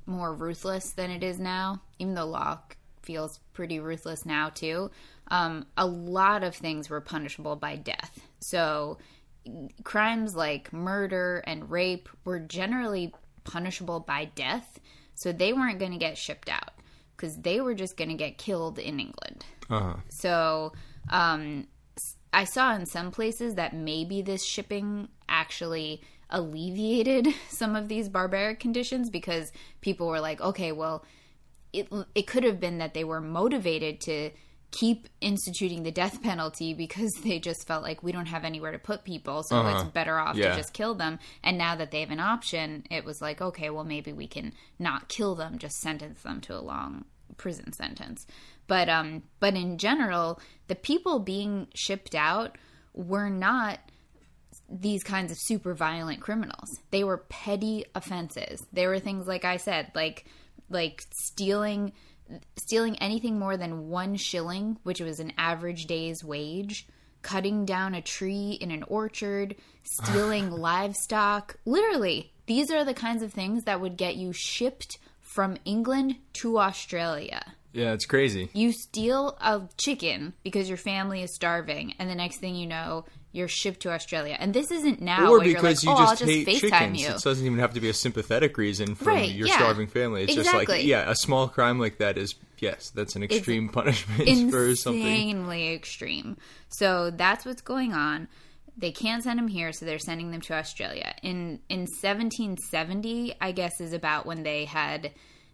more 0.06 0.34
ruthless 0.34 0.90
than 0.92 1.10
it 1.10 1.22
is 1.22 1.38
now. 1.38 1.80
Even 1.98 2.14
though 2.14 2.26
law 2.26 2.58
feels 3.02 3.38
pretty 3.52 3.78
ruthless 3.78 4.26
now 4.26 4.48
too. 4.48 4.90
Um, 5.28 5.66
a 5.76 5.86
lot 5.86 6.42
of 6.42 6.54
things 6.54 6.90
were 6.90 7.00
punishable 7.00 7.56
by 7.56 7.76
death. 7.76 8.20
So 8.40 8.98
crimes 9.82 10.34
like 10.34 10.72
murder 10.72 11.42
and 11.46 11.70
rape 11.70 12.08
were 12.24 12.38
generally 12.38 13.12
punishable 13.44 14.00
by 14.00 14.26
death. 14.26 14.80
So 15.14 15.32
they 15.32 15.52
weren't 15.52 15.78
going 15.78 15.92
to 15.92 15.98
get 15.98 16.18
shipped 16.18 16.48
out 16.48 16.72
because 17.16 17.36
they 17.36 17.60
were 17.60 17.74
just 17.74 17.96
going 17.96 18.10
to 18.10 18.16
get 18.16 18.38
killed 18.38 18.78
in 18.78 18.98
England. 18.98 19.44
Uh 19.70 19.80
huh. 19.80 19.96
So 20.08 20.72
um, 21.10 21.66
I 22.32 22.44
saw 22.44 22.74
in 22.74 22.86
some 22.86 23.10
places 23.10 23.54
that 23.54 23.74
maybe 23.74 24.22
this 24.22 24.44
shipping 24.44 25.08
actually 25.28 26.02
alleviated 26.30 27.28
some 27.48 27.76
of 27.76 27.88
these 27.88 28.08
barbaric 28.08 28.60
conditions 28.60 29.10
because 29.10 29.52
people 29.80 30.08
were 30.08 30.20
like, 30.20 30.40
okay, 30.40 30.72
well, 30.72 31.04
it, 31.72 31.88
it 32.14 32.26
could 32.26 32.44
have 32.44 32.60
been 32.60 32.78
that 32.78 32.94
they 32.94 33.04
were 33.04 33.20
motivated 33.20 34.00
to 34.02 34.30
keep 34.80 35.08
instituting 35.20 35.82
the 35.84 35.92
death 35.92 36.20
penalty 36.22 36.74
because 36.74 37.12
they 37.22 37.38
just 37.38 37.66
felt 37.66 37.82
like 37.82 38.02
we 38.02 38.10
don't 38.12 38.26
have 38.26 38.44
anywhere 38.44 38.72
to 38.72 38.78
put 38.78 39.04
people 39.04 39.42
so 39.44 39.56
Uh-huh. 39.58 39.78
it's 39.82 39.90
better 39.92 40.18
off 40.18 40.36
Yeah. 40.36 40.50
to 40.50 40.56
just 40.56 40.72
kill 40.72 40.94
them 40.94 41.18
and 41.42 41.56
now 41.56 41.76
that 41.76 41.90
they 41.92 42.00
have 42.00 42.10
an 42.10 42.18
option 42.20 42.84
it 42.90 43.04
was 43.04 43.20
like 43.22 43.40
okay 43.40 43.70
well 43.70 43.84
maybe 43.84 44.12
we 44.12 44.26
can 44.26 44.52
not 44.78 45.08
kill 45.08 45.34
them 45.36 45.58
just 45.58 45.76
sentence 45.80 46.22
them 46.22 46.40
to 46.42 46.54
a 46.56 46.60
long 46.60 47.04
prison 47.36 47.72
sentence 47.72 48.26
but 48.66 48.88
um 48.88 49.22
but 49.40 49.54
in 49.54 49.78
general 49.78 50.40
the 50.68 50.74
people 50.74 51.18
being 51.20 51.68
shipped 51.74 52.14
out 52.14 52.58
were 52.94 53.30
not 53.30 53.78
these 54.68 55.02
kinds 55.04 55.30
of 55.30 55.36
super 55.40 55.74
violent 55.74 56.20
criminals. 56.20 56.78
They 56.90 57.04
were 57.04 57.18
petty 57.28 57.84
offenses. 57.94 58.64
They 58.72 58.86
were 58.86 58.98
things 58.98 59.26
like 59.26 59.44
I 59.44 59.58
said, 59.58 59.90
like 59.94 60.24
like 60.70 61.02
stealing 61.12 61.92
stealing 62.56 62.96
anything 62.98 63.38
more 63.38 63.56
than 63.56 63.88
1 63.88 64.16
shilling, 64.16 64.78
which 64.82 65.00
was 65.00 65.20
an 65.20 65.32
average 65.38 65.86
day's 65.86 66.24
wage, 66.24 66.86
cutting 67.22 67.64
down 67.64 67.94
a 67.94 68.02
tree 68.02 68.58
in 68.60 68.70
an 68.70 68.82
orchard, 68.84 69.56
stealing 69.82 70.50
livestock. 70.50 71.56
Literally, 71.64 72.32
these 72.46 72.70
are 72.70 72.84
the 72.84 72.94
kinds 72.94 73.22
of 73.22 73.32
things 73.32 73.64
that 73.64 73.80
would 73.80 73.96
get 73.96 74.16
you 74.16 74.32
shipped 74.32 74.98
from 75.20 75.56
England 75.64 76.16
to 76.34 76.58
Australia. 76.58 77.54
Yeah, 77.72 77.92
it's 77.92 78.06
crazy. 78.06 78.50
You 78.52 78.70
steal 78.70 79.36
a 79.40 79.62
chicken 79.76 80.32
because 80.44 80.68
your 80.68 80.78
family 80.78 81.22
is 81.22 81.34
starving, 81.34 81.94
and 81.98 82.08
the 82.08 82.14
next 82.14 82.38
thing 82.38 82.54
you 82.54 82.68
know, 82.68 83.04
you're 83.34 83.48
shipped 83.48 83.80
to 83.80 83.90
Australia. 83.90 84.36
And 84.38 84.54
this 84.54 84.70
isn't 84.70 85.02
now 85.02 85.26
or 85.26 85.38
where 85.38 85.48
you're 85.48 85.54
like, 85.54 85.62
because 85.62 85.82
you 85.84 85.90
oh, 85.90 85.96
just 85.96 86.08
I'll 86.08 86.16
just 86.16 86.30
hate 86.30 86.46
FaceTime 86.46 86.60
chickens. 86.60 87.00
you. 87.00 87.08
It 87.08 87.22
doesn't 87.22 87.44
even 87.44 87.58
have 87.58 87.74
to 87.74 87.80
be 87.80 87.88
a 87.88 87.92
sympathetic 87.92 88.56
reason 88.56 88.94
from 88.94 89.08
Right, 89.08 89.28
your 89.28 89.48
yeah. 89.48 89.56
starving 89.56 89.88
family. 89.88 90.22
It's 90.22 90.36
just 90.36 90.54
like, 90.54 90.68
yeah, 90.84 91.10
a 91.10 91.16
small 91.16 91.48
crime 91.48 91.80
like 91.80 91.98
that 91.98 92.16
is, 92.16 92.36
yes, 92.58 92.90
that's 92.90 93.16
an 93.16 93.24
extreme 93.24 93.70
punishment 93.70 94.50
for 94.52 94.76
something. 94.76 95.02
Insanely 95.02 95.74
extreme. 95.74 96.36
So 96.68 97.10
that's 97.10 97.44
what's 97.44 97.60
going 97.60 97.92
on. 97.92 98.28
They 98.76 98.92
can't 98.92 99.24
send 99.24 99.40
them 99.40 99.48
here, 99.48 99.72
so 99.72 99.84
they're 99.84 99.98
sending 99.98 100.30
them 100.30 100.40
to 100.42 100.54
Australia. 100.54 101.12
In 101.22 101.58
in 101.68 101.80
1770, 101.80 103.34
I 103.40 103.50
guess, 103.50 103.80
is 103.80 103.92
about 103.92 104.26
when 104.26 104.44
they 104.44 104.64
had. 104.64 105.10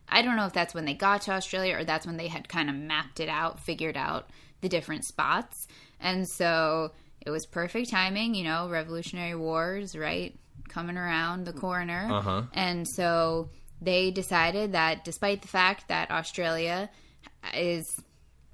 I 0.07 0.23
don't 0.23 0.37
know 0.37 0.47
if 0.47 0.53
that's 0.53 0.75
when 0.75 0.85
they 0.87 0.95
got 0.95 1.23
to 1.23 1.33
Australia 1.33 1.77
or 1.77 1.85
that's 1.85 2.05
when 2.07 2.17
they 2.17 2.29
had 2.29 2.49
kind 2.49 2.69
of 2.69 2.77
mapped 2.77 3.21
it 3.21 3.29
out, 3.29 3.61
figured 3.61 3.97
out 3.97 4.29
the 4.61 4.69
different 4.69 5.05
spots. 5.05 5.69
And 6.01 6.27
so 6.29 6.93
it 7.21 7.31
was 7.31 7.47
perfect 7.47 7.91
timing, 7.91 8.35
you 8.35 8.45
know, 8.45 8.69
Revolutionary 8.69 9.35
Wars, 9.35 9.97
right? 9.97 10.39
Coming 10.69 10.97
around 10.97 11.45
the 11.45 11.53
corner. 11.53 12.09
Uh-huh. 12.11 12.43
And 12.55 12.87
so 12.89 13.51
they 13.81 14.11
decided 14.11 14.73
that 14.73 15.05
despite 15.05 15.43
the 15.43 15.49
fact 15.49 15.89
that 15.89 16.11
Australia 16.11 16.91
is 17.55 17.85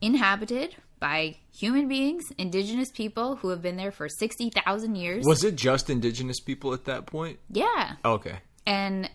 inhabited 0.01 0.77
by 0.99 1.37
human 1.53 1.89
beings, 1.89 2.25
indigenous 2.39 2.91
people 2.91 3.37
who 3.37 3.49
have 3.51 3.61
been 3.61 3.77
there 3.77 3.93
for 3.93 4.09
60,000 4.09 4.95
years. 4.97 5.25
Was 5.27 5.45
it 5.45 5.57
just 5.57 5.91
indigenous 5.91 6.41
people 6.41 6.73
at 6.73 6.85
that 6.87 7.07
point? 7.07 7.39
yeah. 7.51 7.95
Okay. 8.05 8.39
And 8.67 9.09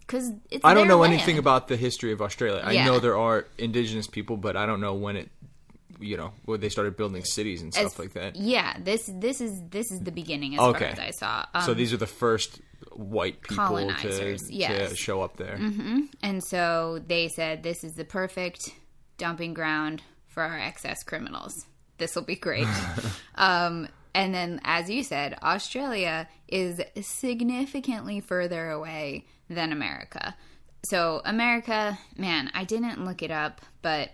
because 0.00 0.30
it's 0.50 0.64
I 0.64 0.74
don't 0.74 0.88
know 0.88 0.98
land. 0.98 1.14
anything 1.14 1.38
about 1.38 1.68
the 1.68 1.76
history 1.76 2.12
of 2.12 2.20
Australia. 2.20 2.62
I 2.64 2.84
know 2.84 3.00
there 3.00 3.16
are 3.16 3.46
indigenous 3.58 4.06
people, 4.06 4.36
but 4.36 4.56
I 4.56 4.66
don't 4.66 4.80
know 4.80 4.94
when 4.94 5.16
it, 5.16 5.30
you 6.00 6.16
know, 6.16 6.32
where 6.44 6.58
they 6.58 6.68
started 6.68 6.96
building 6.96 7.24
cities 7.24 7.62
and 7.62 7.72
stuff 7.72 7.86
As- 7.86 7.98
like 7.98 8.12
that. 8.14 8.36
Yeah, 8.36 8.76
this 8.80 9.08
this 9.12 9.40
is 9.40 9.62
this 9.70 9.90
is 9.90 10.00
the 10.00 10.12
beginning 10.12 10.54
as 10.54 10.60
Okay. 10.60 10.78
far 10.80 10.88
as 10.88 10.98
I 10.98 11.10
saw. 11.10 11.46
Um, 11.54 11.62
so 11.62 11.74
these 11.74 11.92
are 11.92 11.96
the 11.98 12.06
first 12.06 12.60
white 12.92 13.40
people 13.42 13.56
to, 13.56 13.68
Colonizers, 13.68 14.50
yes. 14.50 14.90
to 14.90 14.96
show 14.96 15.22
up 15.22 15.36
there. 15.36 15.58
and 16.22 16.42
so 16.44 17.00
they 17.06 17.28
said 17.28 17.62
this 17.62 17.82
is 17.84 17.92
the 17.94 18.04
perfect 18.04 18.70
dumping 19.18 19.54
ground 19.54 20.02
for 20.28 20.42
our 20.42 20.58
excess 20.58 21.02
criminals. 21.02 21.66
This 21.98 22.14
will 22.14 22.24
be 22.24 22.36
great. 22.36 22.66
um, 23.36 23.88
and 24.14 24.34
then, 24.34 24.60
as 24.64 24.88
you 24.90 25.02
said, 25.02 25.38
Australia 25.42 26.28
is 26.48 26.80
significantly 27.00 28.20
further 28.20 28.70
away 28.70 29.26
than 29.48 29.72
America. 29.72 30.34
So, 30.84 31.20
America, 31.24 31.98
man, 32.16 32.50
I 32.54 32.64
didn't 32.64 33.04
look 33.04 33.22
it 33.22 33.30
up, 33.30 33.60
but 33.82 34.10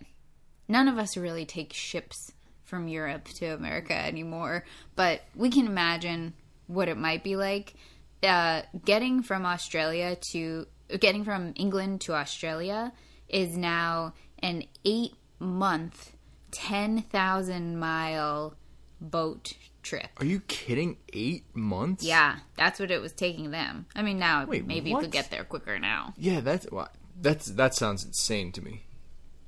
none 0.69 0.89
of 0.89 0.99
us 0.99 1.17
really 1.17 1.45
take 1.45 1.73
ships 1.73 2.33
from 2.65 2.89
Europe 2.89 3.25
to 3.25 3.47
America 3.47 3.95
anymore. 3.95 4.65
But 4.97 5.23
we 5.35 5.51
can 5.51 5.67
imagine 5.67 6.35
what 6.67 6.89
it 6.89 6.97
might 6.97 7.23
be 7.23 7.37
like. 7.37 7.75
Uh, 8.23 8.63
getting 8.85 9.23
from 9.23 9.45
Australia 9.45 10.17
to 10.31 10.67
getting 11.01 11.25
from 11.25 11.53
England 11.57 12.01
to 12.03 12.15
Australia 12.15 12.93
is 13.29 13.57
now 13.57 14.15
an 14.43 14.65
eight 14.85 15.15
month, 15.39 16.13
10,000 16.53 17.79
mile 17.79 18.55
boat 19.01 19.55
trip. 19.83 20.09
Are 20.19 20.25
you 20.25 20.41
kidding? 20.41 20.99
Eight 21.13 21.45
months? 21.55 22.05
Yeah, 22.05 22.37
that's 22.57 22.79
what 22.79 22.91
it 22.91 23.01
was 23.01 23.13
taking 23.13 23.51
them. 23.51 23.87
I 23.95 24.03
mean, 24.03 24.19
now 24.19 24.47
Wait, 24.47 24.67
maybe 24.67 24.91
you 24.91 24.99
could 24.99 25.11
get 25.11 25.31
there 25.31 25.45
quicker 25.45 25.79
now. 25.79 26.15
Yeah, 26.17 26.41
that's 26.41 26.71
wha- 26.71 26.89
that's 27.21 27.47
that 27.47 27.75
sounds 27.75 28.05
insane 28.05 28.53
to 28.53 28.63
me. 28.63 28.85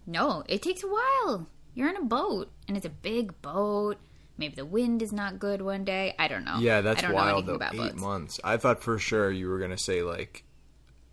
No, 0.07 0.45
it 0.49 0.63
takes 0.63 0.83
a 0.85 0.89
while. 0.89 1.49
You're 1.75 1.89
in 1.89 1.97
a 1.97 2.05
boat, 2.05 2.53
and 2.69 2.77
it's 2.77 2.87
a 2.87 2.91
big 2.91 3.41
boat. 3.43 3.97
Maybe 4.37 4.55
the 4.57 4.67
wind 4.67 5.03
is 5.03 5.13
not 5.13 5.39
good 5.39 5.63
one 5.63 5.85
day. 5.85 6.15
I 6.19 6.29
don't 6.29 6.45
know. 6.45 6.59
Yeah, 6.59 6.81
that's 6.81 7.03
know 7.03 7.13
wild 7.13 7.29
anything 7.31 7.47
though. 7.47 7.55
about 7.55 7.75
Eight 7.75 7.79
boats. 7.79 8.01
months. 8.01 8.41
I 8.45 8.57
thought 8.57 8.83
for 8.83 8.99
sure 8.99 9.31
you 9.31 9.49
were 9.49 9.59
gonna 9.59 9.79
say 9.79 10.03
like, 10.03 10.45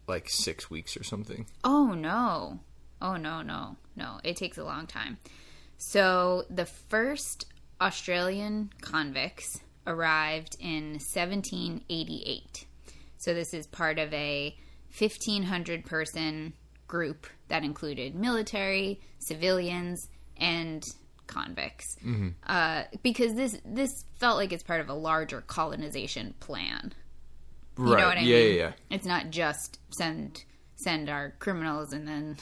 like 0.08 0.28
six 0.30 0.70
weeks 0.70 0.98
or 0.98 1.04
something. 1.04 1.46
Oh 1.64 1.94
no. 1.94 2.60
Oh 3.02 3.16
no, 3.18 3.42
no, 3.42 3.78
no. 3.96 4.20
It 4.24 4.38
takes 4.38 4.58
a 4.58 4.64
long 4.64 4.88
time. 4.88 5.18
So 5.78 6.46
the 6.50 6.66
first 6.66 7.46
Australian 7.80 8.72
convicts 8.82 9.62
arrived 9.88 10.56
in 10.60 10.94
1788. 10.94 12.66
So 13.18 13.34
this 13.34 13.54
is 13.54 13.68
part 13.68 14.00
of 14.00 14.14
a 14.14 14.56
1500 14.98 15.86
person 15.86 16.54
group 16.88 17.28
that 17.52 17.64
included 17.64 18.16
military, 18.16 19.00
civilians, 19.20 20.08
and 20.38 20.84
convicts 21.28 21.98
uh, 22.48 22.84
because 23.04 23.36
this 23.36 23.58
this 23.64 24.04
felt 24.20 24.38
like 24.38 24.52
it's 24.52 24.64
part 24.64 24.82
of 24.82 24.90
a 24.90 24.94
larger 24.94 25.42
colonization 25.42 26.34
plan. 26.40 26.94
You 27.78 27.94
right. 27.94 28.02
know 28.02 28.08
what 28.08 28.18
I 28.18 28.22
yeah, 28.22 28.36
mean? 28.38 28.48
yeah, 28.48 28.60
yeah. 28.60 28.72
It's 28.90 29.06
not 29.06 29.30
just 29.30 29.80
send 29.92 30.44
send 30.76 31.10
our 31.10 31.34
criminals 31.40 31.94
and 31.94 32.08
then 32.08 32.38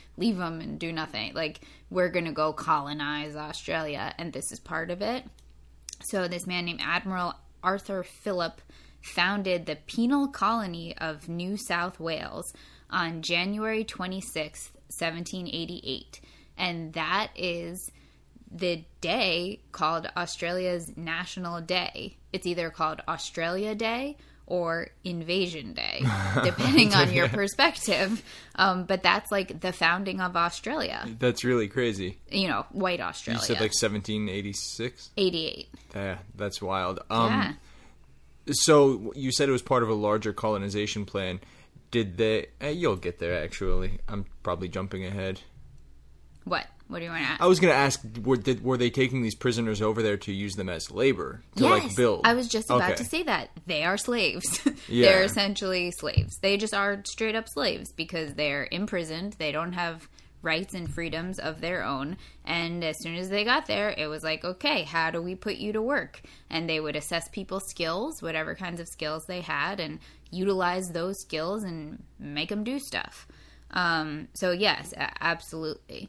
leave 0.16 0.36
them 0.36 0.60
and 0.60 0.78
do 0.78 0.92
nothing. 0.92 1.34
Like 1.34 1.60
we're 1.88 2.10
gonna 2.10 2.32
go 2.32 2.52
colonize 2.52 3.36
Australia, 3.36 4.12
and 4.18 4.32
this 4.32 4.52
is 4.52 4.58
part 4.58 4.90
of 4.90 5.02
it. 5.02 5.24
So 6.10 6.28
this 6.28 6.46
man 6.46 6.64
named 6.64 6.80
Admiral 6.82 7.34
Arthur 7.62 8.02
Phillip 8.02 8.60
founded 9.02 9.66
the 9.66 9.76
penal 9.86 10.28
colony 10.28 10.96
of 10.98 11.28
New 11.28 11.56
South 11.56 11.98
Wales 12.00 12.52
on 12.90 13.22
January 13.22 13.84
26th, 13.84 14.70
1788. 14.90 16.20
And 16.56 16.92
that 16.94 17.30
is 17.36 17.90
the 18.50 18.82
day 19.00 19.60
called 19.72 20.08
Australia's 20.16 20.96
National 20.96 21.60
Day. 21.60 22.16
It's 22.32 22.46
either 22.46 22.70
called 22.70 23.00
Australia 23.06 23.74
Day 23.74 24.16
or 24.46 24.88
Invasion 25.04 25.74
Day, 25.74 26.02
depending 26.42 26.94
on 26.94 27.12
your 27.12 27.28
perspective. 27.28 28.22
Um, 28.54 28.84
but 28.84 29.02
that's 29.02 29.30
like 29.30 29.60
the 29.60 29.72
founding 29.72 30.22
of 30.22 30.36
Australia, 30.36 31.06
That's 31.18 31.44
really 31.44 31.68
crazy. 31.68 32.18
you 32.30 32.48
know, 32.48 32.64
white 32.70 33.00
Australia. 33.00 33.40
You 33.40 33.46
said 33.46 33.60
like 33.60 33.72
1786. 33.74 35.10
88. 35.18 35.68
Yeah, 35.94 36.18
that's 36.34 36.62
wild. 36.62 37.00
Um, 37.10 37.30
yeah. 37.30 37.52
So 38.52 39.12
you 39.14 39.30
said 39.32 39.50
it 39.50 39.52
was 39.52 39.60
part 39.62 39.82
of 39.82 39.90
a 39.90 39.94
larger 39.94 40.32
colonization 40.32 41.04
plan. 41.04 41.40
Did 41.90 42.16
they? 42.16 42.46
Eh, 42.60 42.70
you'll 42.70 42.96
get 42.96 43.18
there. 43.18 43.42
Actually, 43.42 43.98
I'm 44.08 44.26
probably 44.42 44.68
jumping 44.68 45.04
ahead. 45.04 45.40
What? 46.44 46.66
What 46.88 47.00
do 47.00 47.04
you 47.04 47.10
want 47.10 47.22
to 47.22 47.28
ask? 47.30 47.40
I 47.42 47.46
was 47.46 47.60
going 47.60 47.72
to 47.72 47.78
ask: 47.78 48.02
were, 48.24 48.36
did, 48.36 48.64
were 48.64 48.76
they 48.78 48.88
taking 48.90 49.22
these 49.22 49.34
prisoners 49.34 49.82
over 49.82 50.02
there 50.02 50.16
to 50.18 50.32
use 50.32 50.54
them 50.56 50.68
as 50.70 50.90
labor 50.90 51.42
to 51.56 51.64
yes, 51.64 51.84
like 51.84 51.96
build? 51.96 52.22
I 52.24 52.32
was 52.34 52.48
just 52.48 52.70
about 52.70 52.82
Okay. 52.92 52.94
to 52.96 53.04
say 53.04 53.22
that 53.24 53.50
they 53.66 53.84
are 53.84 53.96
slaves. 53.98 54.60
Yeah. 54.88 55.10
they're 55.10 55.22
essentially 55.24 55.90
slaves. 55.98 56.38
They 56.40 56.56
just 56.56 56.72
are 56.72 57.02
straight 57.04 57.34
up 57.34 57.46
slaves 57.48 57.92
because 57.92 58.32
they're 58.34 58.66
imprisoned. 58.70 59.34
They 59.38 59.52
don't 59.52 59.72
have 59.74 60.08
rights 60.42 60.74
and 60.74 60.92
freedoms 60.92 61.38
of 61.38 61.60
their 61.60 61.84
own. 61.84 62.16
And 62.44 62.84
as 62.84 62.98
soon 63.00 63.16
as 63.16 63.28
they 63.28 63.44
got 63.44 63.66
there, 63.66 63.94
it 63.96 64.06
was 64.06 64.22
like, 64.22 64.44
okay, 64.44 64.82
how 64.82 65.10
do 65.10 65.20
we 65.20 65.34
put 65.34 65.56
you 65.56 65.72
to 65.72 65.82
work? 65.82 66.22
And 66.50 66.68
they 66.68 66.80
would 66.80 66.96
assess 66.96 67.28
people's 67.28 67.68
skills, 67.68 68.22
whatever 68.22 68.54
kinds 68.54 68.80
of 68.80 68.88
skills 68.88 69.24
they 69.26 69.40
had, 69.40 69.80
and 69.80 69.98
utilize 70.30 70.88
those 70.88 71.20
skills 71.20 71.64
and 71.64 72.02
make 72.18 72.48
them 72.48 72.64
do 72.64 72.78
stuff. 72.78 73.26
Um, 73.70 74.28
so 74.34 74.52
yes, 74.52 74.94
absolutely. 75.20 76.08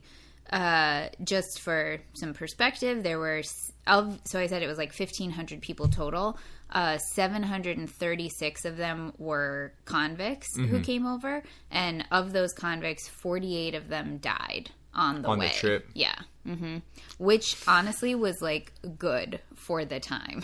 Uh, 0.51 1.09
just 1.23 1.59
for 1.59 1.99
some 2.13 2.33
perspective, 2.33 3.03
there 3.03 3.19
were 3.19 3.43
of 3.85 4.19
so 4.25 4.39
I 4.39 4.47
said 4.47 4.63
it 4.63 4.67
was 4.67 4.77
like 4.79 4.93
fifteen 4.93 5.29
hundred 5.31 5.61
people 5.61 5.87
total. 5.87 6.37
Uh, 6.71 6.97
Seven 6.97 7.43
hundred 7.43 7.77
and 7.77 7.89
thirty-six 7.89 8.65
of 8.65 8.77
them 8.77 9.13
were 9.17 9.73
convicts 9.85 10.47
Mm-hmm. 10.57 10.65
who 10.75 10.79
came 10.81 11.05
over, 11.05 11.43
and 11.71 12.05
of 12.11 12.33
those 12.33 12.53
convicts, 12.53 13.07
forty-eight 13.07 13.75
of 13.75 13.89
them 13.89 14.17
died 14.17 14.71
on 14.93 15.21
the 15.21 15.27
On 15.27 15.37
the 15.39 15.45
way. 15.45 15.51
trip. 15.51 15.87
yeah, 15.93 16.15
hmm 16.45 16.77
which 17.19 17.55
honestly 17.67 18.15
was 18.15 18.41
like 18.41 18.71
good 18.97 19.39
for 19.55 19.85
the 19.85 19.99
time 19.99 20.43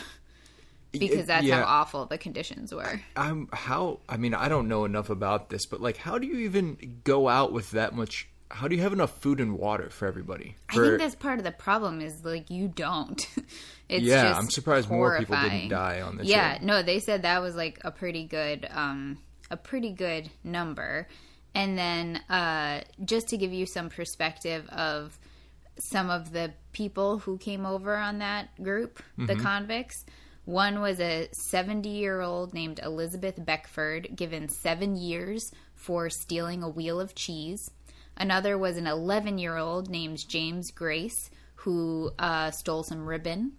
because 0.91 1.25
that's 1.25 1.45
yeah. 1.45 1.61
how 1.61 1.65
awful 1.81 2.05
the 2.05 2.17
conditions 2.17 2.73
were. 2.73 3.01
I'm 3.15 3.49
how 3.51 3.99
I 4.07 4.17
mean 4.17 4.33
I 4.35 4.49
don't 4.49 4.67
know 4.67 4.85
enough 4.85 5.09
about 5.09 5.49
this, 5.49 5.65
but 5.65 5.81
like 5.81 5.97
how 5.97 6.17
do 6.19 6.27
you 6.27 6.37
even 6.39 7.01
go 7.03 7.27
out 7.27 7.51
with 7.51 7.71
that 7.71 7.95
much? 7.95 8.27
How 8.51 8.67
do 8.67 8.75
you 8.75 8.81
have 8.83 8.93
enough 8.93 9.19
food 9.21 9.39
and 9.39 9.57
water 9.57 9.89
for 9.89 10.07
everybody? 10.07 10.55
I 10.69 10.75
think 10.75 10.99
that's 10.99 11.15
part 11.15 11.39
of 11.39 11.45
the 11.45 11.51
problem 11.51 11.99
is 12.01 12.23
like 12.23 12.49
you 12.49 12.67
don't. 12.67 13.25
it's 13.89 14.05
Yeah, 14.05 14.33
I'm 14.37 14.49
surprised 14.49 14.89
more 14.89 15.17
people 15.17 15.35
didn't 15.41 15.69
die 15.69 16.01
on 16.01 16.17
this. 16.17 16.27
Yeah, 16.27 16.51
trip. 16.57 16.61
no, 16.63 16.83
they 16.83 16.99
said 16.99 17.23
that 17.23 17.41
was 17.41 17.55
like 17.55 17.79
a 17.83 17.91
pretty 17.91 18.25
good 18.25 18.67
um 18.71 19.17
a 19.49 19.57
pretty 19.57 19.91
good 19.91 20.29
number. 20.43 21.07
And 21.55 21.77
then 21.77 22.17
uh 22.29 22.81
just 23.03 23.29
to 23.29 23.37
give 23.37 23.51
you 23.53 23.65
some 23.65 23.89
perspective 23.89 24.67
of 24.69 25.17
some 25.79 26.09
of 26.09 26.31
the 26.31 26.53
people 26.71 27.17
who 27.19 27.37
came 27.37 27.65
over 27.65 27.95
on 27.95 28.19
that 28.19 28.55
group, 28.61 29.01
Mm-hmm. 29.17 29.25
the 29.25 29.35
convicts. 29.37 30.05
One 30.45 30.79
was 30.79 30.99
a 30.99 31.27
70 31.31 31.89
year 31.89 32.21
old 32.21 32.53
named 32.53 32.79
Elizabeth 32.83 33.43
Beckford, 33.43 34.09
given 34.15 34.47
seven 34.47 34.95
years 34.95 35.51
for 35.73 36.09
stealing 36.11 36.61
a 36.61 36.69
wheel 36.69 36.99
of 37.01 37.15
cheese. 37.15 37.71
Another 38.17 38.57
was 38.57 38.77
an 38.77 38.87
11 38.87 39.37
year 39.37 39.57
old 39.57 39.89
named 39.89 40.19
James 40.29 40.71
Grace, 40.71 41.29
who 41.55 42.11
uh, 42.19 42.51
stole 42.51 42.83
some 42.83 43.05
ribbon. 43.05 43.53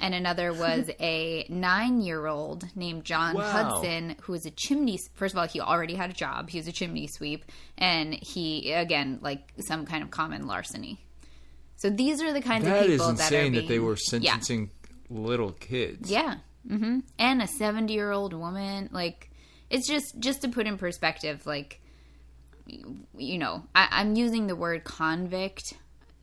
And 0.00 0.14
another 0.14 0.52
was 0.52 0.90
a 1.00 1.46
nine 1.48 2.00
year 2.00 2.26
old 2.26 2.64
named 2.74 3.04
John 3.04 3.36
Wow. 3.36 3.42
Hudson, 3.42 4.16
who 4.22 4.32
was 4.32 4.44
a 4.46 4.50
chimney. 4.50 4.98
First 5.14 5.34
of 5.34 5.38
all, 5.38 5.46
he 5.46 5.60
already 5.60 5.94
had 5.94 6.10
a 6.10 6.14
job. 6.14 6.50
He 6.50 6.58
was 6.58 6.66
a 6.66 6.72
chimney 6.72 7.06
sweep. 7.06 7.44
And 7.78 8.14
he, 8.14 8.72
again, 8.72 9.18
like 9.22 9.52
some 9.60 9.86
kind 9.86 10.02
of 10.02 10.10
common 10.10 10.46
larceny. 10.46 10.98
So 11.76 11.88
these 11.90 12.20
are 12.22 12.32
the 12.32 12.40
kinds 12.42 12.64
That 12.64 12.82
of 12.82 12.86
people 12.86 13.06
that 13.06 13.12
are 13.12 13.16
That 13.16 13.22
is 13.24 13.30
insane 13.32 13.52
that 13.54 13.68
they 13.68 13.78
were 13.78 13.92
Yeah. 13.92 14.32
sentencing 14.32 14.70
little 15.08 15.52
kids. 15.52 16.10
Yeah. 16.10 16.36
hmm 16.68 17.00
And 17.18 17.42
a 17.42 17.46
70 17.46 17.92
year 17.92 18.10
old 18.12 18.32
woman. 18.34 18.88
Like, 18.92 19.30
it's 19.70 19.86
just, 19.88 20.18
just 20.18 20.42
to 20.42 20.48
put 20.48 20.66
in 20.66 20.78
perspective, 20.78 21.46
like, 21.46 21.80
you, 22.66 23.38
know, 23.38 23.64
I, 23.74 23.88
I'm 23.90 24.14
using 24.16 24.46
the 24.46 24.56
word 24.56 24.84
convict. 24.84 25.74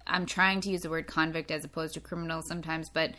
I'm 0.08 0.25
trying 0.25 0.62
to 0.62 0.69
use 0.69 0.82
the 0.82 0.89
word 0.89 1.08
convict 1.08 1.52
as 1.52 1.63
opposed 1.63 1.93
to 1.95 1.99
criminal 1.99 2.41
sometimes, 2.41 2.89
but 2.89 3.12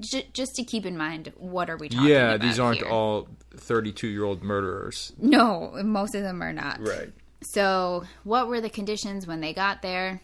j- 0.00 0.28
just 0.32 0.54
to 0.56 0.64
keep 0.64 0.86
in 0.86 0.96
mind, 0.96 1.32
what 1.36 1.68
are 1.70 1.76
we 1.76 1.88
talking 1.88 2.08
Yeah, 2.08 2.30
about? 2.34 2.40
these 2.46 2.58
aren't 2.60 2.78
here? 2.78 2.88
all 2.88 3.28
32 3.56 4.06
year 4.08 4.24
old 4.24 4.42
murderers. 4.42 5.12
No, 5.18 5.72
most 5.82 6.14
of 6.14 6.22
them 6.22 6.42
are 6.42 6.52
not. 6.52 6.80
Right. 6.80 7.12
So, 7.42 8.04
what 8.24 8.48
were 8.48 8.60
the 8.60 8.70
conditions 8.70 9.26
when 9.26 9.40
they 9.40 9.52
got 9.52 9.82
there? 9.82 10.20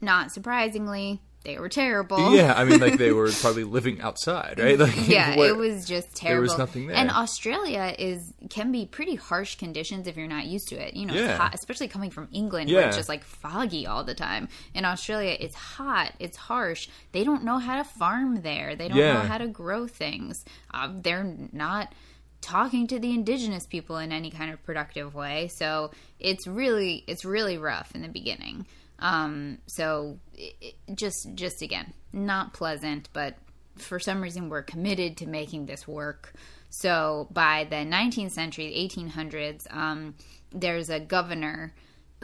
Not 0.00 0.32
surprisingly, 0.32 1.20
they 1.42 1.58
were 1.58 1.68
terrible. 1.70 2.34
Yeah, 2.34 2.52
I 2.54 2.64
mean, 2.64 2.80
like 2.80 2.98
they 2.98 3.12
were 3.20 3.30
probably 3.40 3.64
living 3.64 4.00
outside, 4.02 4.58
right? 4.58 4.78
Like, 4.78 4.94
yeah, 5.08 5.36
what- 5.36 5.48
it 5.48 5.56
was 5.56 5.86
just 5.86 6.14
terrible. 6.14 6.34
There 6.34 6.40
was 6.42 6.58
nothing 6.58 6.86
there. 6.86 6.96
And 6.96 7.10
Australia 7.10 7.94
is 7.98 8.32
can 8.50 8.72
be 8.72 8.84
pretty 8.86 9.14
harsh 9.14 9.54
conditions 9.56 10.06
if 10.06 10.16
you're 10.16 10.26
not 10.28 10.46
used 10.46 10.68
to 10.68 10.76
it. 10.76 10.94
You 10.94 11.06
know, 11.06 11.14
Yeah. 11.14 11.30
it's 11.30 11.38
hot, 11.38 11.54
especially 11.54 11.88
coming 11.88 12.10
from 12.10 12.28
England 12.32 12.70
where 12.70 12.80
Yeah. 12.82 12.88
it's 12.88 12.96
just 12.96 13.08
like 13.08 13.24
foggy 13.24 13.86
all 13.86 14.04
the 14.04 14.14
time. 14.14 14.48
In 14.74 14.84
Australia, 14.84 15.36
it's 15.40 15.54
hot, 15.54 16.12
it's 16.18 16.36
harsh. 16.36 16.88
They 17.12 17.24
don't 17.24 17.44
know 17.44 17.58
how 17.58 17.76
to 17.78 17.84
farm 17.84 18.42
there. 18.42 18.76
They 18.76 18.88
don't 18.88 18.98
Yeah. 18.98 19.14
know 19.14 19.20
how 19.20 19.38
to 19.38 19.46
grow 19.48 19.86
things. 19.86 20.44
Uh, 20.74 20.88
they're 21.00 21.34
not 21.52 21.94
talking 22.42 22.86
to 22.86 22.98
the 22.98 23.10
indigenous 23.12 23.66
people 23.66 23.98
in 23.98 24.12
any 24.12 24.30
kind 24.30 24.50
of 24.50 24.62
productive 24.64 25.14
way. 25.14 25.48
So 25.56 25.90
it's 26.18 26.46
really 26.46 27.04
it's 27.06 27.24
really 27.24 27.58
rough 27.58 27.94
in 27.94 28.02
the 28.02 28.08
beginning. 28.08 28.66
Um, 29.00 29.58
so 29.66 30.18
it, 30.34 30.74
just 30.94 31.34
just 31.34 31.62
again, 31.62 31.92
not 32.12 32.52
pleasant, 32.52 33.08
but 33.12 33.36
for 33.76 33.98
some 33.98 34.20
reason 34.20 34.48
we're 34.48 34.62
committed 34.62 35.16
to 35.18 35.26
making 35.26 35.66
this 35.66 35.88
work. 35.88 36.34
So 36.68 37.26
by 37.32 37.66
the 37.68 37.76
19th 37.76 38.30
century, 38.30 38.88
1800s, 38.90 39.66
um, 39.74 40.14
there's 40.52 40.90
a 40.90 41.00
governor 41.00 41.74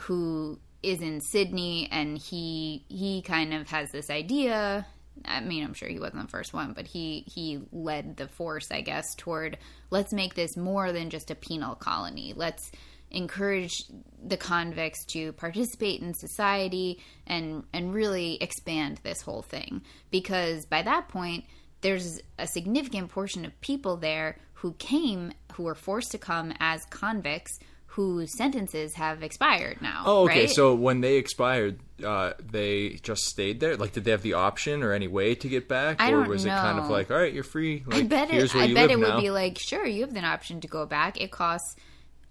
who 0.02 0.60
is 0.82 1.00
in 1.00 1.20
Sydney, 1.20 1.88
and 1.90 2.18
he 2.18 2.84
he 2.88 3.22
kind 3.22 3.54
of 3.54 3.68
has 3.70 3.90
this 3.90 4.10
idea. 4.10 4.86
I 5.24 5.40
mean, 5.40 5.64
I'm 5.64 5.72
sure 5.72 5.88
he 5.88 5.98
wasn't 5.98 6.22
the 6.22 6.28
first 6.28 6.52
one, 6.52 6.74
but 6.74 6.86
he 6.86 7.24
he 7.26 7.60
led 7.72 8.16
the 8.16 8.28
force, 8.28 8.70
I 8.70 8.82
guess, 8.82 9.14
toward 9.16 9.58
let's 9.90 10.12
make 10.12 10.34
this 10.34 10.56
more 10.56 10.92
than 10.92 11.10
just 11.10 11.30
a 11.30 11.34
penal 11.34 11.74
colony. 11.74 12.34
Let's 12.36 12.70
encourage 13.10 13.84
the 14.24 14.36
convicts 14.36 15.04
to 15.04 15.32
participate 15.32 16.00
in 16.00 16.12
society 16.14 16.98
and 17.26 17.62
and 17.72 17.94
really 17.94 18.36
expand 18.42 18.98
this 19.02 19.20
whole 19.22 19.42
thing 19.42 19.80
because 20.10 20.66
by 20.66 20.82
that 20.82 21.08
point 21.08 21.44
there's 21.82 22.20
a 22.38 22.46
significant 22.46 23.08
portion 23.10 23.44
of 23.44 23.60
people 23.60 23.96
there 23.96 24.36
who 24.54 24.72
came 24.74 25.32
who 25.54 25.62
were 25.62 25.74
forced 25.74 26.10
to 26.10 26.18
come 26.18 26.52
as 26.58 26.84
convicts 26.86 27.58
whose 27.86 28.36
sentences 28.36 28.94
have 28.94 29.22
expired 29.22 29.80
now 29.80 30.02
Oh, 30.04 30.24
okay. 30.24 30.40
right? 30.40 30.50
So 30.50 30.74
when 30.74 31.00
they 31.00 31.16
expired, 31.16 31.80
uh, 32.04 32.32
they 32.44 32.98
just 33.02 33.22
stayed 33.24 33.60
there. 33.60 33.74
Like, 33.78 33.92
did 33.92 34.04
they 34.04 34.10
have 34.10 34.20
the 34.20 34.34
option 34.34 34.82
or 34.82 34.92
any 34.92 35.08
way 35.08 35.34
to 35.36 35.48
get 35.48 35.66
back, 35.66 35.96
I 35.98 36.10
or 36.12 36.24
was 36.28 36.44
it 36.44 36.50
kind 36.50 36.78
of 36.78 36.90
like, 36.90 37.10
all 37.10 37.16
right, 37.16 37.32
you're 37.32 37.42
free? 37.42 37.84
Like, 37.86 38.04
I 38.04 38.06
bet 38.06 38.30
it. 38.30 38.54
I 38.54 38.74
bet 38.74 38.90
it 38.90 38.98
would 38.98 39.16
be 39.22 39.30
like, 39.30 39.58
sure, 39.58 39.86
you 39.86 40.02
have 40.04 40.14
an 40.14 40.26
option 40.26 40.60
to 40.60 40.68
go 40.68 40.84
back. 40.84 41.18
It 41.18 41.30
costs 41.30 41.74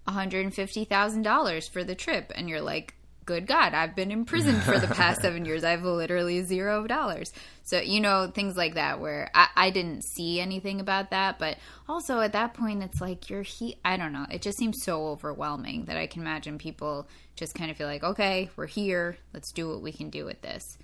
one 0.06 0.14
hundred 0.14 0.44
and 0.44 0.54
fifty 0.54 0.84
thousand 0.84 1.22
dollars 1.22 1.68
for 1.68 1.84
the 1.84 1.94
trip, 1.94 2.32
and 2.34 2.48
you're 2.48 2.60
like, 2.60 2.94
good 3.24 3.46
God, 3.46 3.74
I've 3.74 3.96
been 3.96 4.12
imprisoned 4.12 4.62
for 4.62 4.78
the 4.78 4.86
past 4.86 5.20
seven 5.20 5.44
years. 5.44 5.64
I 5.64 5.72
have 5.72 5.82
literally 5.82 6.42
zero 6.44 6.86
dollars. 6.86 7.32
So 7.64 7.80
you 7.80 8.00
know 8.00 8.30
things 8.32 8.56
like 8.56 8.74
that 8.74 9.00
where 9.00 9.30
I, 9.34 9.48
I 9.56 9.70
didn't 9.70 10.04
see 10.04 10.40
anything 10.40 10.80
about 10.80 11.10
that, 11.10 11.38
but 11.40 11.58
also 11.88 12.20
at 12.20 12.34
that 12.34 12.54
point 12.54 12.84
it's 12.84 13.00
like 13.00 13.28
you're 13.28 13.42
he. 13.42 13.76
I 13.84 13.96
don't 13.96 14.12
know. 14.12 14.26
It 14.30 14.42
just 14.42 14.58
seems 14.58 14.76
so 14.84 15.08
overwhelming 15.08 15.86
that 15.86 15.96
I 15.96 16.06
can 16.06 16.22
imagine 16.22 16.58
people 16.58 17.08
just 17.34 17.54
kind 17.54 17.70
of 17.70 17.76
feel 17.76 17.88
like, 17.88 18.04
okay, 18.04 18.48
we're 18.56 18.66
here. 18.66 19.16
Let's 19.34 19.52
do 19.52 19.68
what 19.68 19.82
we 19.82 19.92
can 19.92 20.08
do 20.10 20.24
with 20.24 20.40
this. 20.40 20.78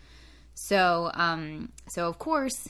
So, 0.54 1.11
um, 1.14 1.70
so 1.88 2.08
of 2.08 2.18
course, 2.18 2.68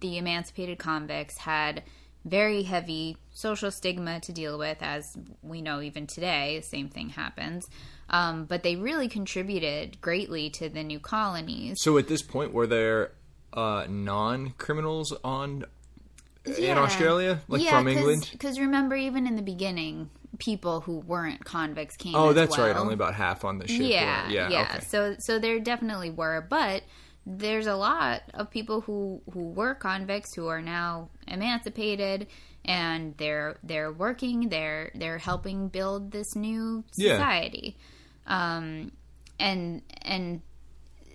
the 0.00 0.16
emancipated 0.16 0.78
convicts 0.78 1.36
had 1.36 1.82
very 2.24 2.62
heavy 2.62 3.16
social 3.30 3.70
stigma 3.70 4.20
to 4.20 4.32
deal 4.32 4.58
with, 4.58 4.78
as 4.80 5.16
we 5.42 5.62
know 5.62 5.80
even 5.80 6.06
today. 6.06 6.58
The 6.58 6.66
same 6.66 6.88
thing 6.88 7.10
happens. 7.10 7.68
Um, 8.10 8.44
but 8.44 8.62
they 8.62 8.76
really 8.76 9.08
contributed 9.08 10.00
greatly 10.00 10.50
to 10.50 10.68
the 10.68 10.82
new 10.82 10.98
colonies. 11.00 11.78
So 11.80 11.96
at 11.96 12.08
this 12.08 12.22
point, 12.22 12.52
were 12.52 12.66
there 12.66 13.12
uh, 13.52 13.86
non-criminals 13.88 15.14
on 15.24 15.64
in 16.44 16.78
Australia, 16.78 17.40
like 17.48 17.66
from 17.66 17.88
England? 17.88 18.28
Because 18.32 18.58
remember, 18.58 18.96
even 18.96 19.26
in 19.26 19.36
the 19.36 19.42
beginning, 19.42 20.10
people 20.38 20.80
who 20.80 20.98
weren't 20.98 21.44
convicts 21.44 21.96
came. 21.96 22.14
Oh, 22.14 22.32
that's 22.32 22.58
right. 22.58 22.74
Only 22.74 22.94
about 22.94 23.14
half 23.14 23.44
on 23.44 23.58
the 23.58 23.68
ship. 23.68 23.80
Yeah, 23.82 24.26
were- 24.26 24.32
yeah, 24.32 24.48
yeah. 24.50 24.62
Okay. 24.62 24.80
So, 24.80 25.16
so 25.18 25.38
there 25.38 25.60
definitely 25.60 26.10
were, 26.10 26.46
but 26.48 26.82
there's 27.38 27.66
a 27.66 27.76
lot 27.76 28.22
of 28.34 28.50
people 28.50 28.80
who 28.82 29.20
who 29.32 29.50
were 29.50 29.74
convicts 29.74 30.34
who 30.34 30.46
are 30.48 30.62
now 30.62 31.10
emancipated 31.28 32.26
and 32.64 33.16
they're 33.16 33.58
they're 33.62 33.92
working. 33.92 34.48
They're 34.48 34.90
they're 34.94 35.18
helping 35.18 35.68
build 35.68 36.10
this 36.12 36.34
new 36.36 36.84
Yeah. 36.96 37.12
society, 37.16 37.76
um, 38.26 38.92
and 39.38 39.82
and 40.02 40.42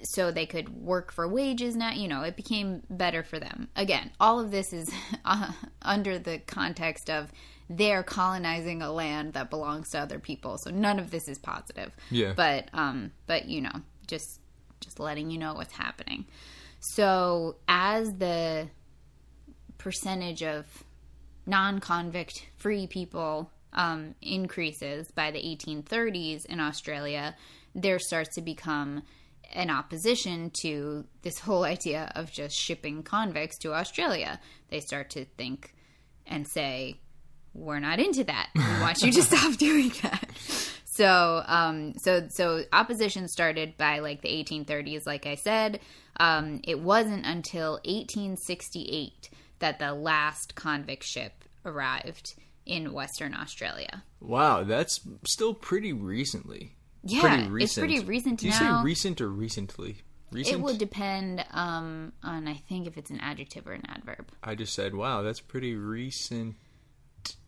so 0.04 0.32
they 0.32 0.46
could 0.46 0.70
work 0.70 1.12
for 1.12 1.28
wages 1.28 1.76
now 1.76 1.92
you 1.92 2.08
know 2.08 2.22
it 2.22 2.36
became 2.36 2.84
better 2.92 3.24
for 3.24 3.40
them 3.40 3.68
again 3.76 4.12
all 4.20 4.40
of 4.40 4.52
this 4.52 4.72
is 4.72 4.88
uh, 5.24 5.52
under 5.82 6.20
the 6.20 6.38
context 6.40 7.10
of 7.10 7.32
they're 7.72 8.04
colonizing 8.04 8.84
a 8.84 8.92
land 8.92 9.34
that 9.34 9.50
belongs 9.50 9.90
to 9.90 9.98
other 9.98 10.20
people 10.20 10.60
so 10.60 10.70
none 10.70 11.00
of 11.00 11.10
this 11.10 11.28
is 11.28 11.40
positive 11.40 11.92
Yeah. 12.12 12.34
but 12.36 12.70
um 12.74 13.12
but 13.26 13.46
you 13.48 13.62
know 13.62 13.72
just 14.06 14.40
just 14.86 15.00
letting 15.00 15.30
you 15.30 15.38
know 15.38 15.54
what's 15.54 15.74
happening 15.74 16.26
so 16.80 17.58
as 17.68 18.14
the 18.14 18.68
percentage 19.78 20.44
of 20.44 20.66
non-convict 21.46 22.48
free 22.58 22.88
people 22.88 23.52
um, 23.74 24.16
increases 24.22 25.12
by 25.12 25.32
the 25.32 25.40
1830s 25.40 26.46
in 26.46 26.60
Australia, 26.60 27.36
there 27.74 28.00
starts 28.00 28.36
to 28.36 28.42
become 28.42 29.04
an 29.54 29.70
opposition 29.70 30.50
to 30.62 31.06
this 31.22 31.40
whole 31.40 31.64
idea 31.76 32.12
of 32.16 32.32
just 32.32 32.56
shipping 32.56 33.04
convicts 33.04 33.58
to 33.60 33.74
Australia. 33.74 34.40
They 34.70 34.80
start 34.80 35.12
to 35.12 35.26
think 35.26 35.74
and 36.26 36.48
say, 36.48 37.00
"We're 37.54 37.80
not 37.80 38.00
into 38.00 38.24
that. 38.24 38.50
We 38.56 38.82
want 38.82 39.02
you 39.02 39.12
to 39.12 39.22
stop 39.30 39.56
doing 39.58 39.92
that." 40.02 40.25
So, 40.96 41.44
um, 41.46 41.94
so, 41.98 42.28
so 42.30 42.64
opposition 42.72 43.28
started 43.28 43.76
by 43.76 44.00
like 44.00 44.22
the 44.22 44.30
1830s. 44.30 45.06
Like 45.06 45.26
I 45.26 45.36
said, 45.36 45.82
um, 46.22 46.62
it 46.64 46.80
wasn't 46.80 47.26
until 47.26 47.74
1868 47.84 49.30
that 49.60 49.80
the 49.80 49.94
last 49.94 50.56
convict 50.56 51.04
ship 51.04 51.44
arrived 51.66 52.36
in 52.66 52.94
Western 52.94 53.34
Australia. 53.34 54.04
Wow, 54.22 54.64
that's 54.64 55.02
still 55.26 55.54
pretty 55.54 55.92
recently. 55.92 56.76
Yeah, 57.04 57.20
pretty 57.22 57.44
it's 57.44 57.50
recent. 57.52 57.88
pretty 57.88 58.06
recent 58.06 58.40
Do 58.40 58.46
you 58.46 58.52
now. 58.54 58.80
say 58.80 58.84
recent 58.86 59.20
or 59.20 59.28
recently? 59.28 59.98
Recent. 60.32 60.58
It 60.58 60.62
would 60.62 60.78
depend 60.78 61.46
um, 61.52 62.14
on, 62.24 62.48
I 62.48 62.56
think, 62.70 62.88
if 62.88 62.98
it's 62.98 63.12
an 63.12 63.20
adjective 63.20 63.68
or 63.68 63.74
an 63.74 63.84
adverb. 63.88 64.30
I 64.42 64.56
just 64.56 64.74
said, 64.74 64.96
wow, 64.96 65.22
that's 65.24 65.42
pretty 65.42 65.76
recent. 65.76 66.56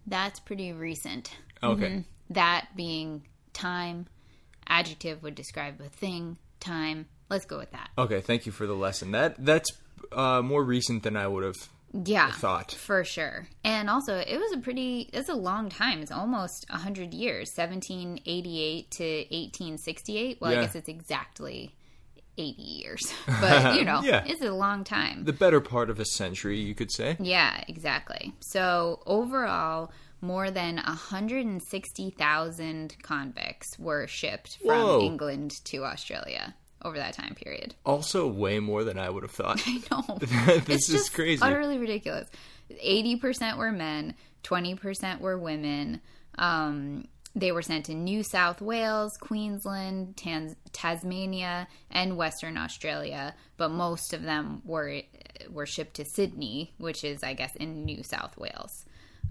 That's 0.06 0.40
pretty 0.42 0.74
recent. 0.74 1.32
Okay. 1.64 1.90
Mhm. 1.90 2.06
That 2.30 2.68
being 2.76 3.24
time, 3.58 4.08
adjective 4.68 5.24
would 5.24 5.36
describe 5.36 5.82
a 5.82 5.90
thing, 5.90 6.38
time. 6.60 7.08
Let's 7.30 7.46
go 7.46 7.58
with 7.58 7.72
that. 7.72 7.90
Okay, 7.98 8.22
thank 8.22 8.46
you 8.46 8.52
for 8.52 8.66
the 8.68 8.74
lesson. 8.76 9.12
That 9.12 9.36
that's 9.44 9.70
uh, 10.12 10.42
more 10.42 10.64
recent 10.64 11.04
than 11.04 11.18
I 11.18 11.28
would 11.28 11.44
have 11.44 11.56
Yeah, 12.06 12.32
thought. 12.32 12.72
for 12.72 13.04
sure. 13.04 13.48
And 13.66 13.90
also, 13.90 14.16
it 14.16 14.38
was 14.40 14.54
a 14.54 14.60
pretty. 14.60 15.10
It's 15.12 15.28
a 15.30 15.36
long 15.36 15.70
time. 15.70 16.00
It's 16.02 16.12
almost 16.12 16.66
hundred 16.70 17.14
years, 17.14 17.54
seventeen 17.56 18.20
eighty-eight 18.26 18.92
to 18.92 19.04
eighteen 19.04 19.78
sixty-eight. 19.78 20.40
Well, 20.40 20.52
Yeah. 20.54 20.60
I 20.60 20.62
guess 20.64 20.76
it's 20.76 20.88
exactly 20.90 21.76
eighty 22.38 22.62
years, 22.62 23.02
but 23.42 23.76
you 23.76 23.84
know, 23.84 24.02
Yeah. 24.04 24.24
it's 24.26 24.42
a 24.44 24.52
long 24.52 24.84
time. 24.86 25.26
The 25.26 25.34
better 25.34 25.60
part 25.60 25.90
of 25.90 26.00
a 26.00 26.06
century, 26.06 26.60
you 26.60 26.76
could 26.76 26.92
say. 26.92 27.18
Yeah, 27.20 27.62
exactly. 27.68 28.34
So 28.40 29.02
overall, 29.06 29.92
more 30.22 30.50
than 30.52 30.76
160,000 30.78 32.96
convicts 33.02 33.80
were 33.80 34.08
shipped 34.08 34.58
from 34.58 34.68
Whoa. 34.70 35.02
England 35.02 35.54
to 35.66 35.84
Australia 35.86 36.56
over 36.84 36.98
that 36.98 37.14
time 37.14 37.36
period. 37.36 37.76
Also, 37.86 38.28
way 38.28 38.60
more 38.60 38.84
than 38.84 39.00
I 39.00 39.10
would 39.10 39.24
have 39.24 39.32
thought. 39.32 39.62
I 39.66 39.82
know. 39.92 40.18
this 40.20 40.90
it's 40.90 40.92
is 41.02 41.10
crazy. 41.10 41.42
utterly 41.42 41.78
ridiculous. 41.78 42.30
80% 42.72 43.58
were 43.58 43.72
men, 43.72 44.16
20% 44.44 45.22
were 45.22 45.38
women. 45.38 46.02
Um, 46.38 47.08
they 47.36 47.52
were 47.52 47.62
sent 47.62 47.86
to 47.86 47.94
New 47.94 48.24
South 48.24 48.62
Wales, 48.62 49.12
Queensland, 49.22 50.18
Tans- 50.18 50.56
Tasmania, 50.74 51.68
and 51.92 52.18
Western 52.18 52.58
Australia, 52.58 53.36
but 53.58 53.70
most 53.70 54.14
of 54.14 54.24
them 54.24 54.62
were 54.66 55.02
were 55.52 55.68
shipped 55.68 55.94
to 55.96 56.06
Sydney, 56.16 56.74
which 56.80 57.04
is, 57.04 57.22
I 57.24 57.34
guess, 57.34 57.56
in 57.56 57.86
New 57.86 58.02
South 58.04 58.36
Wales. 58.38 58.72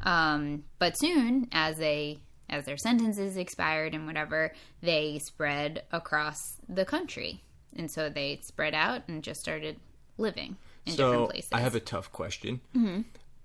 Um, 0.02 0.64
but 0.78 0.98
soon, 0.98 1.48
as 1.52 1.78
they 1.78 2.20
as 2.48 2.64
their 2.64 2.76
sentences 2.76 3.36
expired 3.36 3.94
and 3.94 4.06
whatever, 4.06 4.52
they 4.80 5.18
spread 5.18 5.82
across 5.90 6.38
the 6.68 6.84
country, 6.84 7.42
and 7.76 7.90
so 7.90 8.08
they 8.08 8.40
spread 8.42 8.74
out 8.74 9.02
and 9.08 9.22
just 9.22 9.40
started 9.40 9.76
living 10.16 10.56
in 10.86 10.94
different 10.94 11.22
so 11.22 11.26
places. 11.26 11.50
I 11.52 11.60
have 11.60 11.74
a 11.74 11.80
tough 11.80 12.12
question. 12.12 12.60
Mm-hmm. 12.74 13.00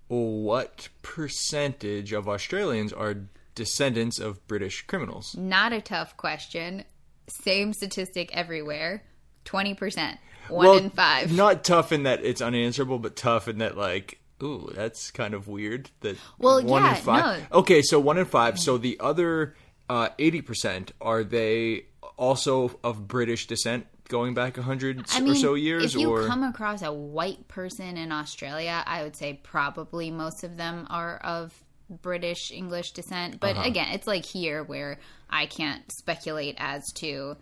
What 0.07 0.89
percentage 1.01 2.13
of 2.13 2.27
Australians 2.27 2.93
are 2.93 3.15
descendants 3.55 4.19
of 4.19 4.45
British 4.47 4.85
criminals? 4.85 5.35
Not 5.35 5.73
a 5.73 5.81
tough 5.81 6.15
question. 6.17 6.83
Same 7.27 7.73
statistic 7.73 8.29
everywhere. 8.35 9.03
Twenty 9.45 9.73
percent. 9.73 10.19
One 10.49 10.67
well, 10.67 10.77
in 10.77 10.89
five. 10.89 11.31
Not 11.31 11.63
tough 11.63 11.91
in 11.91 12.03
that 12.03 12.23
it's 12.23 12.41
unanswerable, 12.41 12.99
but 12.99 13.15
tough 13.15 13.47
in 13.47 13.59
that 13.59 13.77
like, 13.77 14.19
ooh, 14.43 14.71
that's 14.73 15.11
kind 15.11 15.33
of 15.33 15.47
weird. 15.47 15.89
That 16.01 16.17
Well, 16.37 16.63
one 16.63 16.83
yeah, 16.83 16.95
in 16.97 17.01
five. 17.03 17.51
Okay, 17.51 17.81
so 17.81 17.99
one 17.99 18.17
in 18.17 18.25
five. 18.25 18.59
So 18.59 18.77
the 18.77 18.97
other 18.99 19.55
uh, 19.89 20.09
eighty 20.19 20.41
percent 20.41 20.91
are 21.01 21.23
they 21.23 21.85
also 22.17 22.77
of 22.83 23.07
British 23.07 23.47
descent, 23.47 23.87
going 24.07 24.33
back 24.33 24.57
a 24.57 24.61
hundred 24.61 25.05
I 25.11 25.21
mean, 25.21 25.31
or 25.31 25.35
so 25.35 25.53
years, 25.55 25.95
if 25.95 26.01
you 26.01 26.09
or 26.09 26.27
come 26.27 26.43
across 26.43 26.81
a 26.81 26.93
white 26.93 27.47
person 27.47 27.97
in 27.97 28.11
Australia, 28.11 28.83
I 28.85 29.03
would 29.03 29.15
say 29.15 29.39
probably 29.41 30.11
most 30.11 30.43
of 30.43 30.57
them 30.57 30.87
are 30.89 31.17
of 31.17 31.53
British 32.01 32.51
English 32.51 32.91
descent. 32.91 33.39
But 33.39 33.57
Uh-huh. 33.57 33.67
again, 33.67 33.87
it's 33.93 34.07
like 34.07 34.25
here 34.25 34.63
where 34.63 34.99
I 35.29 35.45
can't 35.45 35.89
speculate 35.91 36.55
as 36.57 36.91
to 36.93 37.35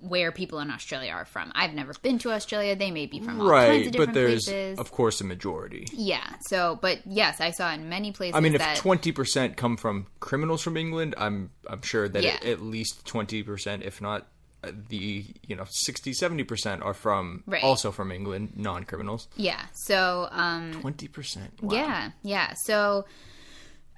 where 0.00 0.30
people 0.30 0.58
in 0.60 0.70
Australia 0.70 1.10
are 1.12 1.24
from. 1.24 1.50
I've 1.54 1.72
never 1.72 1.92
been 2.02 2.18
to 2.20 2.30
Australia. 2.32 2.76
They 2.76 2.90
may 2.90 3.06
be 3.06 3.18
from 3.20 3.40
all 3.40 3.48
kinds 3.48 3.86
right? 3.86 3.86
of 3.86 3.92
But 3.96 4.12
there's 4.14 4.44
places. 4.44 4.78
of 4.78 4.92
course 4.92 5.20
a 5.20 5.24
majority. 5.24 5.86
yeah. 5.92 6.34
So, 6.48 6.78
but 6.82 6.98
yes, 7.06 7.40
I 7.40 7.50
saw 7.50 7.72
in 7.72 7.88
many 7.88 8.12
places 8.12 8.36
I 8.36 8.40
mean, 8.40 8.54
if 8.54 8.78
twenty 8.78 9.10
percent 9.12 9.56
come 9.56 9.76
from 9.76 10.06
criminals 10.20 10.62
from 10.62 10.76
England, 10.76 11.14
I'm 11.16 11.50
I'm 11.68 11.82
sure 11.82 12.08
that 12.08 12.22
Yeah. 12.22 12.38
at, 12.44 12.60
least 12.60 13.06
twenty 13.06 13.42
percent, 13.42 13.82
if 13.84 14.00
not 14.02 14.26
uh, 14.64 14.70
the 14.88 15.24
you 15.46 15.54
know 15.56 15.64
60 15.68 16.12
70 16.12 16.44
percent 16.44 16.82
are 16.82 16.94
from 16.94 17.42
Right. 17.46 17.62
also 17.64 17.90
from 17.90 18.12
England, 18.12 18.52
non 18.56 18.84
criminals. 18.84 19.28
yeah. 19.36 19.64
So, 19.72 20.28
um, 20.30 20.72
Twenty 20.80 21.08
percent. 21.08 21.52
Yeah, 21.62 22.10
yeah. 22.22 22.52
So 22.54 23.06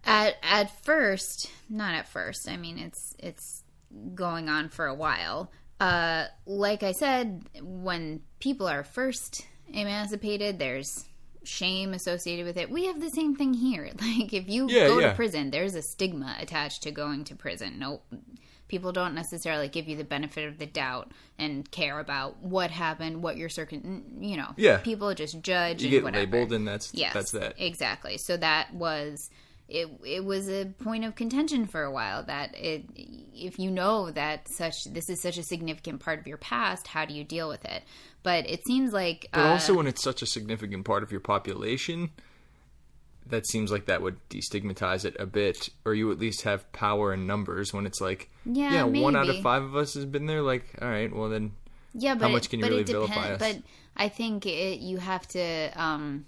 at 0.05 0.37
at 0.43 0.85
first, 0.85 1.51
not 1.69 1.95
at 1.95 2.09
first. 2.09 2.49
I 2.49 2.57
mean, 2.57 2.79
it's 2.79 3.15
it's 3.19 3.65
going 4.15 4.49
on 4.49 4.69
for 4.69 4.87
a 4.87 4.95
while. 4.95 5.51
Uh, 5.81 6.27
like 6.47 6.83
I 6.83 6.93
said, 6.93 7.45
when 7.63 8.23
people 8.41 8.67
are 8.67 8.83
first 8.83 9.47
emancipated, 9.69 10.59
there's 10.59 11.05
shame 11.45 11.95
associated 11.95 12.45
with 12.45 12.57
it. 12.57 12.69
We 12.71 12.87
have 12.87 13.01
the 13.01 13.11
same 13.11 13.35
thing 13.37 13.55
here. 13.55 13.91
Like 14.01 14.33
if 14.35 14.49
you 14.49 14.69
Yeah, 14.69 14.89
go 14.89 14.99
yeah. 14.99 15.11
to 15.11 15.15
prison, 15.15 15.51
there's 15.51 15.75
a 15.75 15.83
stigma 15.83 16.37
attached 16.41 16.83
to 16.83 16.91
going 16.91 17.25
to 17.25 17.35
prison. 17.37 17.79
No 17.79 18.03
people 18.67 18.93
don't 18.93 19.15
necessarily 19.15 19.67
give 19.69 19.89
you 19.89 19.97
the 19.97 20.05
benefit 20.05 20.47
of 20.47 20.59
the 20.59 20.67
doubt 20.67 21.11
and 21.39 21.71
care 21.71 21.99
about 22.01 22.43
what 22.43 22.71
happened, 22.71 23.23
what 23.23 23.39
your 23.39 23.49
circuit, 23.49 23.83
you 24.21 24.37
know. 24.37 24.51
Yeah. 24.59 24.77
People 24.79 25.15
just 25.15 25.41
judge 25.41 25.81
You 25.83 25.87
and 25.87 25.93
get 25.93 26.05
whatever. 26.05 26.25
labeled, 26.37 26.53
and 26.53 26.69
that's 26.69 26.93
Yes, 26.93 27.15
that's 27.15 27.31
that. 27.31 27.55
exactly. 27.59 28.19
So 28.19 28.37
that 28.37 28.75
was 28.75 29.31
it. 29.69 29.89
It 30.05 30.25
was 30.25 30.49
a 30.49 30.67
point 30.67 31.05
of 31.05 31.15
contention 31.15 31.67
for 31.67 31.83
a 31.83 31.91
while. 31.91 32.23
That 32.23 32.55
it, 32.57 32.85
if 33.35 33.59
you 33.59 33.71
know 33.71 34.11
that 34.11 34.49
such 34.49 34.85
this 34.85 35.09
is 35.09 35.21
such 35.21 35.39
a 35.39 35.43
significant 35.43 36.01
part 36.01 36.19
of 36.19 36.27
your 36.27 36.39
past, 36.39 36.89
how 36.89 37.05
do 37.05 37.15
you 37.15 37.25
deal 37.25 37.49
with 37.49 37.65
it? 37.65 37.83
But 38.23 38.49
it 38.49 38.65
seems 38.67 38.93
like, 38.93 39.29
But 39.33 39.41
uh, 39.41 39.49
also, 39.49 39.75
when 39.75 39.87
it's 39.87 40.03
such 40.03 40.23
a 40.23 40.27
significant 40.27 40.85
part 40.85 41.03
of 41.03 41.13
your 41.13 41.21
population, 41.21 42.11
that 43.27 43.47
seems 43.47 43.71
like 43.71 43.87
that 43.87 44.03
would 44.03 44.17
destigmatize 44.29 45.05
it 45.05 45.17
a 45.19 45.27
bit, 45.27 45.69
or 45.85 45.95
you 45.95 46.11
at 46.11 46.19
least 46.19 46.43
have 46.43 46.71
power 46.73 47.13
in 47.13 47.27
numbers. 47.27 47.73
When 47.73 47.87
it's 47.87 48.01
like, 48.01 48.31
Yeah, 48.45 48.85
one 48.85 49.17
out 49.17 49.29
of 49.29 49.41
five 49.41 49.63
of 49.63 49.77
us 49.77 49.95
has 49.95 50.05
been 50.05 50.27
there. 50.27 50.43
Like, 50.43 50.65
all 50.81 50.89
right, 50.89 51.15
well 51.15 51.29
then, 51.29 51.53
Yeah, 51.95 52.15
but 52.15 52.27
how 52.27 52.33
much 52.33 52.51
can 52.51 52.61
you 52.61 52.65
but 52.65 52.71
really 52.71 52.85
vilify 52.85 53.33
us? 53.33 53.39
But 53.39 53.59
I 53.97 54.09
think 54.09 54.47
it, 54.47 54.81
you 54.81 54.99
have 54.99 55.27
to. 55.29 55.71
Um, 55.75 56.27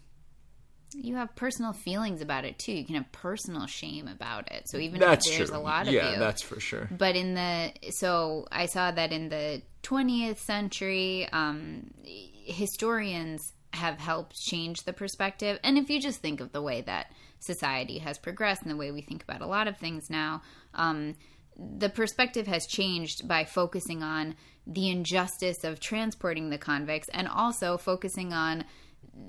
you 0.94 1.16
have 1.16 1.34
personal 1.36 1.72
feelings 1.72 2.20
about 2.20 2.44
it 2.44 2.58
too. 2.58 2.72
You 2.72 2.84
can 2.84 2.96
have 2.96 3.10
personal 3.12 3.66
shame 3.66 4.08
about 4.08 4.50
it. 4.50 4.68
So 4.68 4.78
even 4.78 5.00
that's 5.00 5.28
if 5.28 5.36
there's 5.36 5.50
true. 5.50 5.58
a 5.58 5.60
lot 5.60 5.86
of 5.86 5.94
yeah, 5.94 6.12
you, 6.12 6.18
that's 6.18 6.42
for 6.42 6.58
sure. 6.60 6.88
but 6.90 7.16
in 7.16 7.34
the 7.34 7.72
so 7.90 8.46
I 8.50 8.66
saw 8.66 8.90
that 8.90 9.12
in 9.12 9.28
the 9.28 9.62
20th 9.82 10.38
century, 10.38 11.28
um, 11.32 11.90
historians 12.04 13.52
have 13.72 13.98
helped 13.98 14.36
change 14.36 14.82
the 14.82 14.92
perspective. 14.92 15.58
And 15.62 15.78
if 15.78 15.88
you 15.90 16.00
just 16.00 16.20
think 16.20 16.40
of 16.40 16.52
the 16.52 16.62
way 16.62 16.80
that 16.82 17.12
society 17.38 17.98
has 17.98 18.18
progressed 18.18 18.62
and 18.62 18.70
the 18.70 18.76
way 18.76 18.90
we 18.90 19.00
think 19.00 19.22
about 19.22 19.42
a 19.42 19.46
lot 19.46 19.68
of 19.68 19.76
things 19.76 20.10
now, 20.10 20.42
um, 20.74 21.14
the 21.56 21.88
perspective 21.88 22.46
has 22.46 22.66
changed 22.66 23.28
by 23.28 23.44
focusing 23.44 24.02
on 24.02 24.34
the 24.66 24.90
injustice 24.90 25.62
of 25.62 25.78
transporting 25.78 26.50
the 26.50 26.58
convicts 26.58 27.08
and 27.10 27.28
also 27.28 27.76
focusing 27.76 28.32
on 28.32 28.64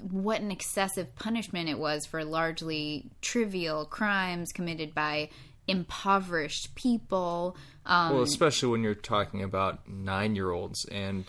what 0.09 0.41
an 0.41 0.51
excessive 0.51 1.15
punishment 1.15 1.69
it 1.69 1.79
was 1.79 2.05
for 2.05 2.23
largely 2.23 3.09
trivial 3.21 3.85
crimes 3.85 4.51
committed 4.51 4.93
by 4.93 5.29
impoverished 5.67 6.75
people. 6.75 7.55
Um, 7.85 8.13
Well, 8.13 8.23
especially 8.23 8.69
when 8.69 8.83
you're 8.83 8.95
talking 8.95 9.43
about 9.43 9.87
nine 9.87 10.35
year 10.35 10.51
olds 10.51 10.85
and 10.85 11.25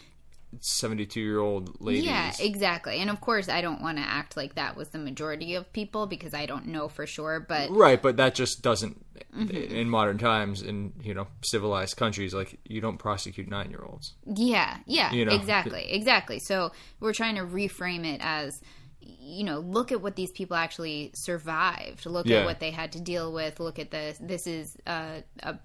72 0.61 1.21
year 1.21 1.41
old 1.41 1.81
ladies. 1.81 2.05
Yeah, 2.05 2.33
exactly. 2.41 2.99
And 2.99 3.11
of 3.11 3.21
course, 3.21 3.49
I 3.49 3.61
don't 3.61 3.81
want 3.83 3.99
to 3.99 4.05
act 4.05 4.37
like 4.37 4.55
that 4.57 4.77
was 4.77 4.88
the 4.91 4.99
majority 4.99 5.55
of 5.55 5.73
people 5.73 6.07
because 6.07 6.35
I 6.35 6.47
don't 6.47 6.67
know 6.67 6.88
for 6.88 7.07
sure. 7.07 7.41
But 7.41 7.71
Right, 7.71 8.01
but 8.01 8.17
that 8.19 8.35
just 8.35 8.62
doesn't 8.62 9.05
Mm-hmm. 9.37 9.75
in 9.75 9.88
modern 9.88 10.19
times 10.19 10.62
in 10.62 10.93
you 11.03 11.15
know 11.15 11.27
civilized 11.43 11.97
countries 11.97 12.35
like 12.35 12.59
you 12.65 12.81
don't 12.81 12.99
prosecute 12.99 13.49
nine 13.49 13.71
year 13.71 13.83
olds. 13.87 14.15
yeah, 14.27 14.79
yeah, 14.87 15.11
You 15.12 15.25
know. 15.25 15.33
exactly, 15.35 15.91
exactly. 15.93 16.38
So 16.38 16.73
we're 17.01 17.12
trying 17.15 17.37
to 17.37 17.43
reframe 17.43 18.05
it 18.05 18.21
as, 18.23 18.61
you 19.01 19.45
know, 19.45 19.61
look 19.61 19.91
at 19.93 20.03
what 20.03 20.17
these 20.17 20.33
people 20.33 20.57
actually 20.57 21.12
survived. 21.15 22.05
Look 22.05 22.27
Yeah. 22.27 22.38
at 22.41 22.45
what 22.47 22.61
they 22.61 22.71
had 22.73 22.93
to 22.93 23.01
deal 23.01 23.33
with. 23.33 23.59
Look 23.61 23.79
at 23.79 23.91
this. 23.91 24.19
This 24.21 24.47
is 24.47 24.77
a, 24.87 25.23
a, 25.43 25.55
a 25.55 25.59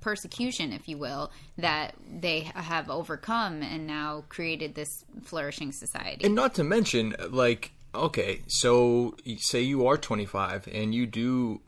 persecution, 0.00 0.72
if 0.72 0.88
you 0.88 0.98
will, 0.98 1.30
that 1.58 1.94
they 2.20 2.40
have 2.54 2.90
overcome 2.90 3.62
and 3.62 3.86
now 3.86 4.24
created 4.28 4.74
this 4.74 5.04
flourishing 5.22 5.72
society. 5.72 6.24
And 6.24 6.34
not 6.34 6.54
to 6.54 6.64
mention, 6.64 7.14
like, 7.30 7.72
okay, 7.94 8.42
so 8.46 9.16
say 9.38 9.60
you 9.62 9.86
are 9.86 9.96
25 9.96 10.68
and 10.72 10.94
you 10.94 11.06
do 11.06 11.60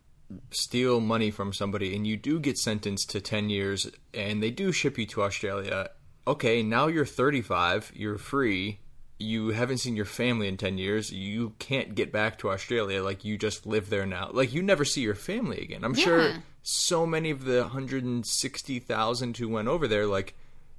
steal 0.51 1.01
money 1.01 1.31
from 1.31 1.53
somebody 1.53 1.95
and 1.95 2.07
you 2.07 2.17
do 2.17 2.41
get 2.41 2.57
sentenced 2.57 3.11
to 3.11 3.21
10 3.21 3.51
years 3.51 3.91
and 4.15 4.43
they 4.43 4.51
do 4.51 4.73
ship 4.73 4.97
you 4.97 5.07
to 5.07 5.23
Australia. 5.23 5.91
Okay, 6.27 6.63
now 6.63 6.87
you're 6.87 7.05
35, 7.05 7.93
you're 7.95 8.19
free, 8.19 8.79
you 9.19 9.49
haven't 9.49 9.79
seen 9.79 9.97
your 9.97 10.05
family 10.05 10.49
in 10.49 10.57
10 10.57 10.79
years, 10.79 11.13
you 11.13 11.53
can't 11.59 11.95
get 11.95 12.13
back 12.13 12.39
to 12.39 12.51
Australia. 12.51 13.03
Like, 13.03 13.25
you 13.25 13.37
just 13.37 13.67
live 13.67 13.91
there 13.91 14.07
now. 14.07 14.31
Like, 14.33 14.53
you 14.53 14.63
never 14.63 14.85
see 14.85 15.01
your 15.01 15.15
family 15.15 15.61
again. 15.61 15.85
I'm 15.85 15.95
sure 15.95 16.29
Yeah. 16.29 16.39
So 16.63 17.07
many 17.07 17.31
of 17.31 17.45
the 17.45 17.63
160,000 17.63 19.37
who 19.37 19.49
went 19.49 19.69
over 19.69 19.89
there, 19.89 20.07
like, 20.07 20.35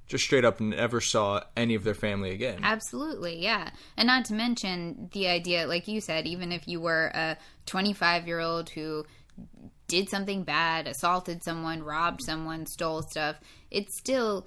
just 0.06 0.24
straight 0.24 0.44
up 0.44 0.60
never 0.60 1.00
saw 1.00 1.42
any 1.56 1.74
of 1.74 1.84
their 1.84 1.94
family 1.94 2.30
again. 2.30 2.60
Absolutely, 2.62 3.42
yeah. 3.42 3.70
And 3.96 4.06
not 4.06 4.26
to 4.26 4.34
mention 4.34 5.08
the 5.12 5.28
idea, 5.28 5.66
like 5.66 5.88
you 5.88 6.00
said, 6.00 6.26
even 6.26 6.52
if 6.52 6.68
you 6.68 6.80
were 6.80 7.10
a 7.14 7.36
25 7.66 8.26
year 8.26 8.40
old 8.40 8.70
who 8.70 9.06
did 9.88 10.08
something 10.08 10.44
bad, 10.44 10.86
assaulted 10.86 11.42
someone, 11.42 11.82
robbed 11.82 12.22
someone, 12.22 12.66
stole 12.66 13.02
stuff, 13.02 13.36
it's 13.70 13.96
still. 13.96 14.46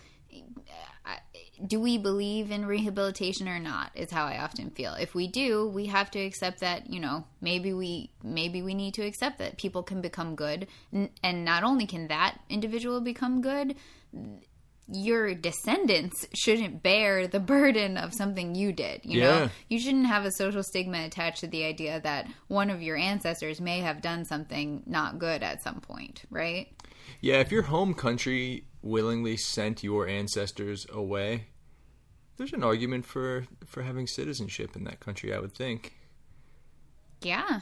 Do 1.65 1.80
we 1.80 1.98
believe 1.98 2.52
in 2.52 2.65
rehabilitation 2.65 3.48
or 3.48 3.60
not? 3.60 3.91
Is 3.96 4.12
how 4.12 4.26
I 4.26 4.38
often 4.39 4.70
feel. 4.70 4.93
If 4.93 5.15
we 5.15 5.28
do, 5.28 5.67
we 5.67 5.88
have 5.88 6.12
to 6.12 6.20
accept 6.20 6.60
that 6.60 6.89
you 6.89 7.00
know 7.00 7.26
maybe 7.41 7.74
we 7.74 8.12
maybe 8.24 8.62
we 8.62 8.74
need 8.74 8.93
to 8.96 9.04
accept 9.04 9.39
that 9.39 9.58
people 9.58 9.84
can 9.84 10.02
become 10.02 10.36
good, 10.36 10.67
and 10.91 11.46
not 11.46 11.63
only 11.63 11.88
can 11.88 12.08
that 12.10 12.38
individual 12.50 13.02
become 13.02 13.41
good, 13.41 13.76
your 14.89 15.34
descendants 15.36 16.26
shouldn't 16.34 16.82
bear 16.82 17.28
the 17.28 17.39
burden 17.39 17.98
of 17.98 18.13
something 18.13 18.56
you 18.56 18.72
did. 18.72 19.02
You 19.04 19.20
Yeah. 19.20 19.26
know, 19.39 19.50
you 19.67 19.80
shouldn't 19.80 20.08
have 20.08 20.26
a 20.26 20.32
social 20.32 20.63
stigma 20.63 21.04
attached 21.06 21.41
to 21.41 21.48
the 21.48 21.65
idea 21.65 22.00
that 22.02 22.28
one 22.48 22.70
of 22.70 22.82
your 22.82 22.96
ancestors 22.96 23.60
may 23.60 23.80
have 23.82 24.02
done 24.02 24.24
something 24.26 24.84
not 24.86 25.20
good 25.20 25.43
at 25.43 25.62
some 25.62 25.82
point, 25.82 26.24
right? 26.30 26.67
Yeah, 27.20 27.39
if 27.39 27.52
your 27.52 27.63
home 27.63 27.93
country 27.93 28.63
willingly 28.82 29.38
sent 29.38 29.84
your 29.84 30.08
ancestors 30.08 30.86
away, 30.92 31.48
there's 32.38 32.54
an 32.54 32.63
argument 32.63 33.06
for 33.06 33.46
for 33.66 33.84
having 33.84 34.08
citizenship 34.08 34.76
in 34.76 34.84
that 34.86 35.00
country. 35.00 35.34
I 35.34 35.40
would 35.40 35.54
think. 35.54 35.94
Yeah. 37.22 37.62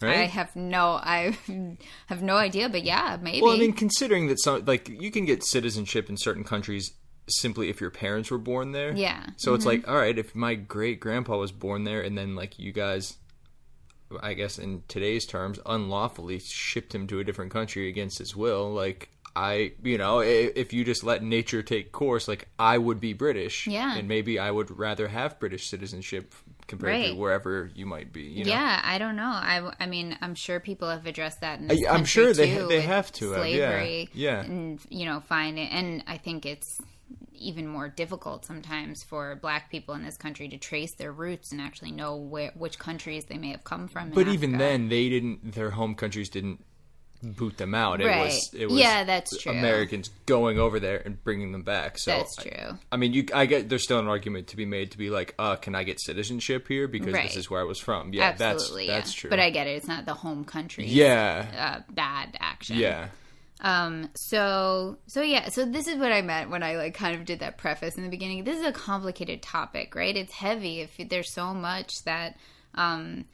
Right? 0.00 0.18
I 0.18 0.24
have 0.24 0.56
no, 0.56 0.98
I 1.00 1.36
have 2.06 2.22
no 2.22 2.36
idea, 2.36 2.68
but 2.68 2.82
yeah, 2.82 3.18
maybe. 3.22 3.40
well, 3.40 3.54
I 3.54 3.58
mean, 3.58 3.72
considering 3.72 4.26
that 4.28 4.40
some 4.40 4.64
like 4.64 4.88
you 4.88 5.10
can 5.10 5.24
get 5.24 5.44
citizenship 5.44 6.08
in 6.08 6.16
certain 6.16 6.42
countries 6.42 6.92
simply 7.28 7.68
if 7.68 7.80
your 7.80 7.90
parents 7.90 8.30
were 8.30 8.38
born 8.38 8.72
there. 8.72 8.92
Yeah. 8.92 9.24
So 9.36 9.54
it's 9.54 9.64
mm-hmm. 9.64 9.82
like, 9.82 9.88
all 9.88 9.96
right, 9.96 10.18
if 10.18 10.34
my 10.34 10.54
great 10.54 10.98
grandpa 10.98 11.38
was 11.38 11.52
born 11.52 11.84
there, 11.84 12.00
and 12.00 12.18
then 12.18 12.34
like 12.34 12.58
you 12.58 12.72
guys, 12.72 13.16
I 14.20 14.34
guess 14.34 14.58
in 14.58 14.82
today's 14.88 15.24
terms, 15.24 15.60
unlawfully 15.64 16.40
shipped 16.40 16.94
him 16.94 17.06
to 17.06 17.20
a 17.20 17.24
different 17.24 17.52
country 17.52 17.88
against 17.88 18.18
his 18.18 18.34
will, 18.34 18.72
like. 18.72 19.08
I, 19.34 19.72
you 19.82 19.96
know, 19.98 20.20
if 20.20 20.72
you 20.72 20.84
just 20.84 21.04
let 21.04 21.22
nature 21.22 21.62
take 21.62 21.90
course, 21.92 22.28
like 22.28 22.48
I 22.58 22.76
would 22.78 23.00
be 23.00 23.12
British, 23.14 23.66
Yeah. 23.66 23.96
and 23.96 24.06
maybe 24.08 24.38
I 24.38 24.50
would 24.50 24.76
rather 24.76 25.08
have 25.08 25.40
British 25.40 25.68
citizenship 25.68 26.34
compared 26.66 27.04
to 27.06 27.14
wherever 27.14 27.70
you 27.74 27.86
might 27.86 28.12
be. 28.12 28.22
You 28.22 28.44
know? 28.44 28.50
yeah, 28.50 28.80
I 28.84 28.98
don't 28.98 29.16
know. 29.16 29.24
I, 29.24 29.72
I 29.80 29.86
mean, 29.86 30.16
I'm 30.20 30.34
sure 30.34 30.60
people 30.60 30.88
have 30.90 31.06
addressed 31.06 31.40
that 31.40 31.60
in 31.60 31.68
this 31.68 31.82
I- 31.86 31.94
I'm 31.94 32.04
sure 32.04 32.32
they- 32.34 32.54
too, 32.54 32.66
they 32.68 32.82
have 32.82 33.10
to 33.12 33.32
have, 33.32 33.46
yeah. 33.48 33.70
slavery. 33.70 34.10
Yeah. 34.12 34.40
and 34.42 34.80
you 34.90 35.06
know, 35.06 35.20
find 35.20 35.58
it, 35.58 35.72
and 35.72 36.04
I 36.06 36.18
think 36.18 36.44
it's 36.46 36.80
even 37.34 37.66
more 37.66 37.88
difficult 37.88 38.44
sometimes 38.44 39.02
for 39.02 39.34
Black 39.36 39.68
people 39.70 39.94
in 39.94 40.04
this 40.04 40.16
country 40.16 40.46
to 40.48 40.58
trace 40.58 40.94
their 40.94 41.10
roots 41.10 41.50
and 41.52 41.60
actually 41.60 41.90
know 41.90 42.16
where 42.16 42.52
which 42.54 42.78
countries 42.78 43.24
they 43.24 43.36
may 43.38 43.50
have 43.50 43.64
come 43.64 43.88
from. 43.88 44.10
But 44.10 44.28
even 44.28 44.54
Africa. 44.54 44.58
then, 44.70 44.88
they 44.88 45.08
didn't. 45.08 45.52
Their 45.54 45.70
home 45.70 45.94
countries 45.96 46.28
didn't 46.28 46.64
boot 47.22 47.56
them 47.56 47.74
out. 47.74 48.00
It 48.00 48.06
Right. 48.06 48.24
was. 48.26 48.50
It 48.52 48.66
was. 48.66 48.78
Yeah, 48.78 49.04
that's 49.04 49.36
true. 49.40 49.52
Americans 49.52 50.10
going 50.26 50.58
over 50.58 50.80
there 50.80 51.00
and 51.04 51.22
bringing 51.22 51.52
them 51.52 51.62
back. 51.62 51.98
So 51.98 52.10
That's 52.10 52.36
true. 52.36 52.78
I, 52.90 52.96
mean, 52.96 53.12
you. 53.12 53.26
I 53.32 53.46
get. 53.46 53.68
There's 53.68 53.84
still 53.84 53.98
an 53.98 54.08
argument 54.08 54.48
to 54.48 54.56
be 54.56 54.64
made 54.66 54.90
to 54.92 54.98
be 54.98 55.08
like, 55.10 55.34
uh, 55.38 55.56
can 55.56 55.74
I 55.74 55.84
get 55.84 56.00
citizenship 56.00 56.66
here 56.68 56.88
because 56.88 57.14
Right. 57.14 57.28
this 57.28 57.36
is 57.36 57.48
where 57.50 57.60
I 57.60 57.64
was 57.64 57.78
from? 57.78 58.12
Yeah, 58.12 58.34
absolutely, 58.38 58.86
that's 58.88 59.06
that's 59.08 59.12
true. 59.14 59.30
But 59.30 59.38
I 59.40 59.50
get 59.50 59.66
it; 59.66 59.72
it's 59.76 59.88
not 59.88 60.04
the 60.06 60.14
home 60.14 60.44
country. 60.44 60.86
yeah, 60.86 61.82
uh, 61.86 61.92
bad 61.92 62.36
action. 62.40 62.76
yeah. 62.76 63.08
Um. 63.60 64.08
So. 64.16 64.98
So 65.06 65.22
yeah. 65.22 65.48
So 65.50 65.64
this 65.64 65.86
is 65.86 65.96
what 65.96 66.10
I 66.10 66.22
meant 66.22 66.50
when 66.50 66.64
I 66.64 66.76
like 66.76 66.94
kind 66.94 67.14
of 67.14 67.24
did 67.24 67.38
that 67.40 67.58
preface 67.58 67.94
in 67.96 68.02
the 68.02 68.08
beginning. 68.08 68.42
This 68.42 68.58
is 68.58 68.66
a 68.66 68.72
complicated 68.72 69.40
topic, 69.42 69.94
right? 69.94 70.16
It's 70.16 70.32
heavy. 70.32 70.80
If 70.80 71.08
there's 71.08 71.32
so 71.32 71.54
much 71.54 72.02
that, 72.04 72.36
um, 72.74 73.24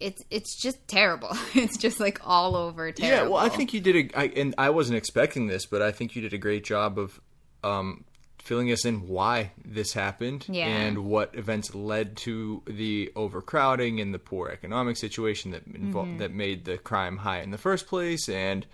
it's 0.00 0.22
it's 0.30 0.60
just 0.60 0.86
terrible. 0.88 1.30
It's 1.54 1.76
just 1.76 1.98
like 2.00 2.20
all 2.24 2.54
over 2.56 2.92
terrible. 2.92 3.24
Yeah, 3.24 3.28
well, 3.30 3.44
I 3.44 3.48
think 3.48 3.72
you 3.74 3.80
did 3.80 3.96
a, 4.14 4.18
I, 4.18 4.24
and 4.36 4.54
I 4.58 4.70
wasn't 4.70 4.96
expecting 4.98 5.46
this, 5.48 5.66
but 5.66 5.82
I 5.82 5.90
think 5.92 6.14
you 6.14 6.22
did 6.22 6.32
a 6.32 6.38
great 6.38 6.64
job 6.64 6.98
of 6.98 7.20
um, 7.64 8.04
filling 8.42 8.70
us 8.70 8.84
in 8.84 9.08
why 9.08 9.52
this 9.64 9.92
happened 9.92 10.46
Yeah. 10.48 10.66
and 10.68 10.98
what 11.06 11.34
events 11.34 11.74
led 11.74 12.16
to 12.18 12.62
the 12.66 13.10
overcrowding 13.16 14.00
and 14.00 14.14
the 14.14 14.18
poor 14.18 14.48
economic 14.48 14.96
situation 14.96 15.50
that 15.50 15.68
invol- 15.68 16.04
Mm-hmm. 16.04 16.18
that 16.18 16.32
made 16.32 16.64
the 16.64 16.78
crime 16.78 17.18
high 17.18 17.40
in 17.40 17.50
the 17.50 17.58
first 17.58 17.86
place. 17.88 18.28
And 18.28 18.66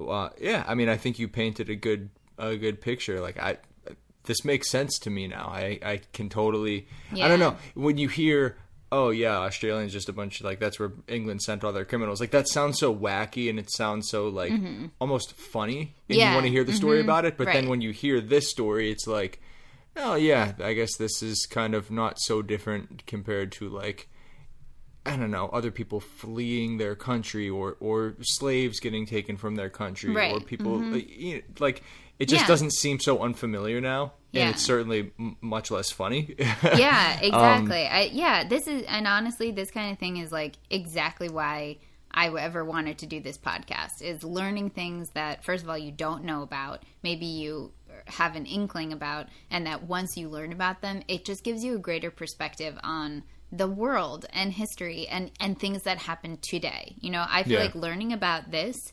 uh, 0.00 0.28
yeah, 0.40 0.64
I 0.66 0.74
mean, 0.74 0.88
I 0.88 0.96
think 0.96 1.18
you 1.18 1.28
painted 1.28 1.68
a 1.70 1.74
good 1.76 2.10
a 2.38 2.56
good 2.56 2.80
picture. 2.80 3.20
Like 3.20 3.38
I. 3.38 3.58
This 4.24 4.44
makes 4.44 4.70
sense 4.70 5.00
to 5.00 5.10
me 5.10 5.26
now. 5.26 5.50
I, 5.52 5.80
I 5.84 6.00
can 6.12 6.28
totally. 6.28 6.86
I 7.12 7.26
don't 7.26 7.40
know 7.40 7.56
when 7.74 7.98
you 7.98 8.06
hear 8.08 8.56
oh 8.92 9.08
yeah, 9.08 9.38
Australians 9.38 9.92
just 9.92 10.10
a 10.10 10.12
bunch 10.12 10.38
of 10.38 10.46
like 10.46 10.60
that's 10.60 10.78
where 10.78 10.92
England 11.08 11.42
sent 11.42 11.64
all 11.64 11.72
their 11.72 11.86
criminals. 11.86 12.20
Like 12.20 12.30
that 12.30 12.46
sounds 12.46 12.78
so 12.78 12.94
wacky 12.94 13.48
and 13.50 13.58
it 13.58 13.72
sounds 13.72 14.08
so 14.08 14.28
like 14.28 14.52
mm-hmm. 14.52 14.86
almost 15.00 15.32
funny, 15.34 15.94
and 16.08 16.18
Yeah. 16.18 16.28
you 16.28 16.34
want 16.34 16.46
to 16.46 16.52
hear 16.52 16.62
the 16.62 16.74
story 16.74 16.98
mm-hmm. 16.98 17.08
about 17.08 17.24
it. 17.24 17.36
But 17.36 17.46
then 17.46 17.68
when 17.68 17.80
you 17.80 17.90
hear 17.90 18.20
this 18.20 18.50
story, 18.50 18.92
it's 18.92 19.06
like, 19.06 19.40
oh 19.96 20.14
yeah, 20.14 20.52
I 20.62 20.74
guess 20.74 20.94
this 20.96 21.22
is 21.22 21.46
kind 21.46 21.74
of 21.74 21.90
not 21.90 22.20
so 22.20 22.42
different 22.42 23.06
compared 23.06 23.50
to 23.52 23.68
like. 23.68 24.08
I 25.04 25.16
don't 25.16 25.32
know, 25.32 25.48
other 25.48 25.72
people 25.72 25.98
fleeing 25.98 26.78
their 26.78 26.94
country, 26.94 27.50
or 27.50 27.76
or 27.80 28.14
slaves 28.20 28.78
getting 28.78 29.04
taken 29.04 29.36
from 29.36 29.56
their 29.56 29.68
country, 29.68 30.10
Right. 30.12 30.32
or 30.32 30.38
people 30.38 30.78
mm-hmm. 30.78 30.92
like, 30.92 31.10
you 31.10 31.34
know, 31.36 31.42
like 31.58 31.82
it 32.22 32.28
just 32.28 32.42
Yeah. 32.42 32.46
doesn't 32.48 32.72
seem 32.72 32.98
so 33.00 33.18
unfamiliar 33.22 33.80
now, 33.80 34.12
Yeah. 34.32 34.42
and 34.46 34.50
it's 34.54 34.62
certainly 34.62 35.12
m- 35.18 35.36
much 35.40 35.70
less 35.70 35.90
funny. 35.90 36.34
yeah, 36.38 37.16
Um, 37.18 37.24
exactly. 37.24 37.86
I 37.86 38.02
yeah, 38.12 38.44
this 38.48 38.66
is 38.66 38.82
and 38.84 39.06
honestly, 39.06 39.50
this 39.50 39.70
kind 39.70 39.92
of 39.92 39.98
thing 39.98 40.16
is 40.18 40.30
like 40.32 40.54
exactly 40.70 41.28
why 41.28 41.78
I 42.14 42.28
ever 42.28 42.64
wanted 42.64 42.98
to 42.98 43.06
do 43.06 43.20
this 43.20 43.38
podcast 43.38 44.02
is 44.02 44.22
learning 44.22 44.70
things 44.70 45.10
that 45.14 45.44
first 45.44 45.64
of 45.64 45.70
all 45.70 45.78
you 45.78 45.90
don't 45.92 46.24
know 46.24 46.42
about, 46.42 46.82
maybe 47.02 47.26
you 47.26 47.72
have 48.06 48.36
an 48.36 48.46
inkling 48.46 48.92
about 48.92 49.28
and 49.50 49.66
that 49.66 49.84
once 49.84 50.16
you 50.16 50.28
learn 50.28 50.52
about 50.52 50.80
them, 50.82 51.02
it 51.08 51.24
just 51.24 51.42
gives 51.44 51.62
you 51.64 51.74
a 51.76 51.78
greater 51.78 52.10
perspective 52.10 52.76
on 52.82 53.22
the 53.50 53.68
world 53.68 54.26
and 54.32 54.52
history 54.52 55.06
and 55.08 55.30
and 55.40 55.58
things 55.58 55.82
that 55.82 55.98
happen 55.98 56.38
today. 56.42 56.94
You 57.00 57.10
know, 57.10 57.24
I 57.28 57.42
feel 57.42 57.54
Yeah. 57.58 57.64
like 57.64 57.74
learning 57.74 58.12
about 58.12 58.50
this 58.50 58.92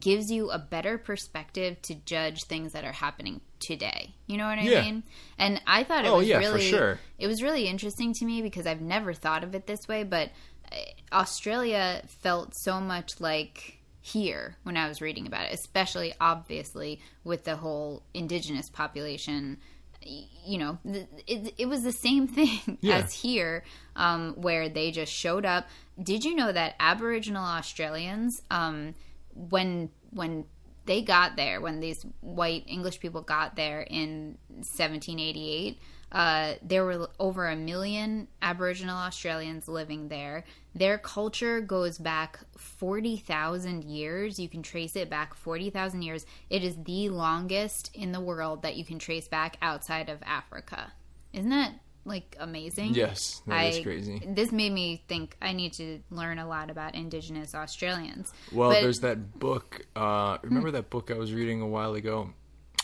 gives 0.00 0.30
you 0.30 0.50
a 0.50 0.58
better 0.58 0.98
perspective 0.98 1.80
to 1.82 1.94
judge 1.94 2.44
things 2.44 2.72
that 2.72 2.84
are 2.84 2.92
happening 2.92 3.40
today. 3.60 4.14
You 4.26 4.36
know 4.36 4.46
what 4.46 4.58
I 4.58 4.62
Yeah. 4.62 4.80
mean? 4.82 5.02
And 5.38 5.60
I 5.66 5.84
thought 5.84 6.04
it 6.04 6.08
Oh, 6.10 6.18
was 6.18 6.26
yeah, 6.28 6.40
for 6.40 6.56
really 6.56 6.70
sure. 6.70 6.98
it 7.18 7.26
was 7.26 7.42
really 7.42 7.66
interesting 7.68 8.12
to 8.14 8.24
me 8.24 8.42
because 8.42 8.66
I've 8.66 8.80
never 8.80 9.12
thought 9.14 9.44
of 9.44 9.54
it 9.54 9.66
this 9.66 9.86
way, 9.88 10.02
but 10.02 10.30
uh, 10.72 10.76
Australia 11.12 12.02
felt 12.22 12.52
so 12.56 12.80
much 12.80 13.20
like 13.20 13.78
here 14.00 14.56
when 14.64 14.76
I 14.76 14.88
was 14.88 15.00
reading 15.00 15.26
about 15.26 15.46
it, 15.46 15.54
especially 15.54 16.14
obviously 16.20 17.00
with 17.24 17.44
the 17.44 17.56
whole 17.56 18.02
indigenous 18.14 18.68
population. 18.68 19.58
You 20.04 20.58
know, 20.58 20.78
it, 20.84 21.54
it 21.58 21.68
was 21.68 21.82
the 21.82 21.92
same 21.92 22.26
thing 22.38 22.78
Yeah. 22.80 22.98
as 22.98 23.12
here, 23.12 23.64
um, 23.96 24.34
where 24.34 24.68
they 24.68 24.90
just 24.90 25.12
showed 25.12 25.44
up. 25.44 25.66
Did 26.00 26.24
you 26.24 26.34
know 26.34 26.52
that 26.52 26.74
Aboriginal 26.78 27.44
Australians, 27.44 28.40
um, 28.50 28.94
when 29.36 29.90
when 30.10 30.44
they 30.86 31.02
got 31.02 31.36
there, 31.36 31.60
when 31.60 31.80
these 31.80 32.06
white 32.20 32.64
English 32.66 33.00
people 33.00 33.20
got 33.20 33.56
there 33.56 33.82
in 33.82 34.38
1788, 34.48 35.78
uh, 36.12 36.54
there 36.62 36.84
were 36.84 37.08
over 37.18 37.48
a 37.48 37.56
million 37.56 38.28
Aboriginal 38.40 38.96
Australians 38.96 39.68
living 39.68 40.08
there. 40.08 40.44
Their 40.74 40.98
culture 40.98 41.60
goes 41.60 41.98
back 41.98 42.38
40,000 42.56 43.84
years. 43.84 44.38
You 44.38 44.48
can 44.48 44.62
trace 44.62 44.94
it 44.94 45.10
back 45.10 45.34
40,000 45.34 46.02
years. 46.02 46.24
It 46.48 46.62
is 46.62 46.76
the 46.84 47.08
longest 47.08 47.90
in 47.92 48.12
the 48.12 48.20
world 48.20 48.62
that 48.62 48.76
you 48.76 48.84
can 48.84 48.98
trace 48.98 49.26
back 49.26 49.56
outside 49.60 50.08
of 50.08 50.22
Africa. 50.22 50.92
Isn't 51.32 51.50
that 51.50 51.72
like 52.06 52.36
amazing? 52.40 52.94
Yes, 52.94 53.42
that 53.46 53.66
is 53.66 53.78
I- 53.78 53.82
crazy. 53.82 54.22
This 54.26 54.52
made 54.52 54.72
me 54.72 55.02
think 55.08 55.36
I 55.42 55.52
need 55.52 55.72
to 55.74 56.00
learn 56.10 56.38
a 56.38 56.46
lot 56.46 56.70
about 56.70 56.94
Indigenous 56.94 57.54
Australians. 57.54 58.32
Well, 58.52 58.70
But- 58.70 58.80
there's 58.82 59.00
that 59.00 59.38
book. 59.38 59.86
Uh, 59.94 60.38
remember 60.42 60.70
that 60.72 60.88
book 60.90 61.10
I 61.10 61.14
was 61.18 61.32
reading 61.32 61.60
a 61.60 61.66
while 61.66 61.94
ago? 61.94 62.30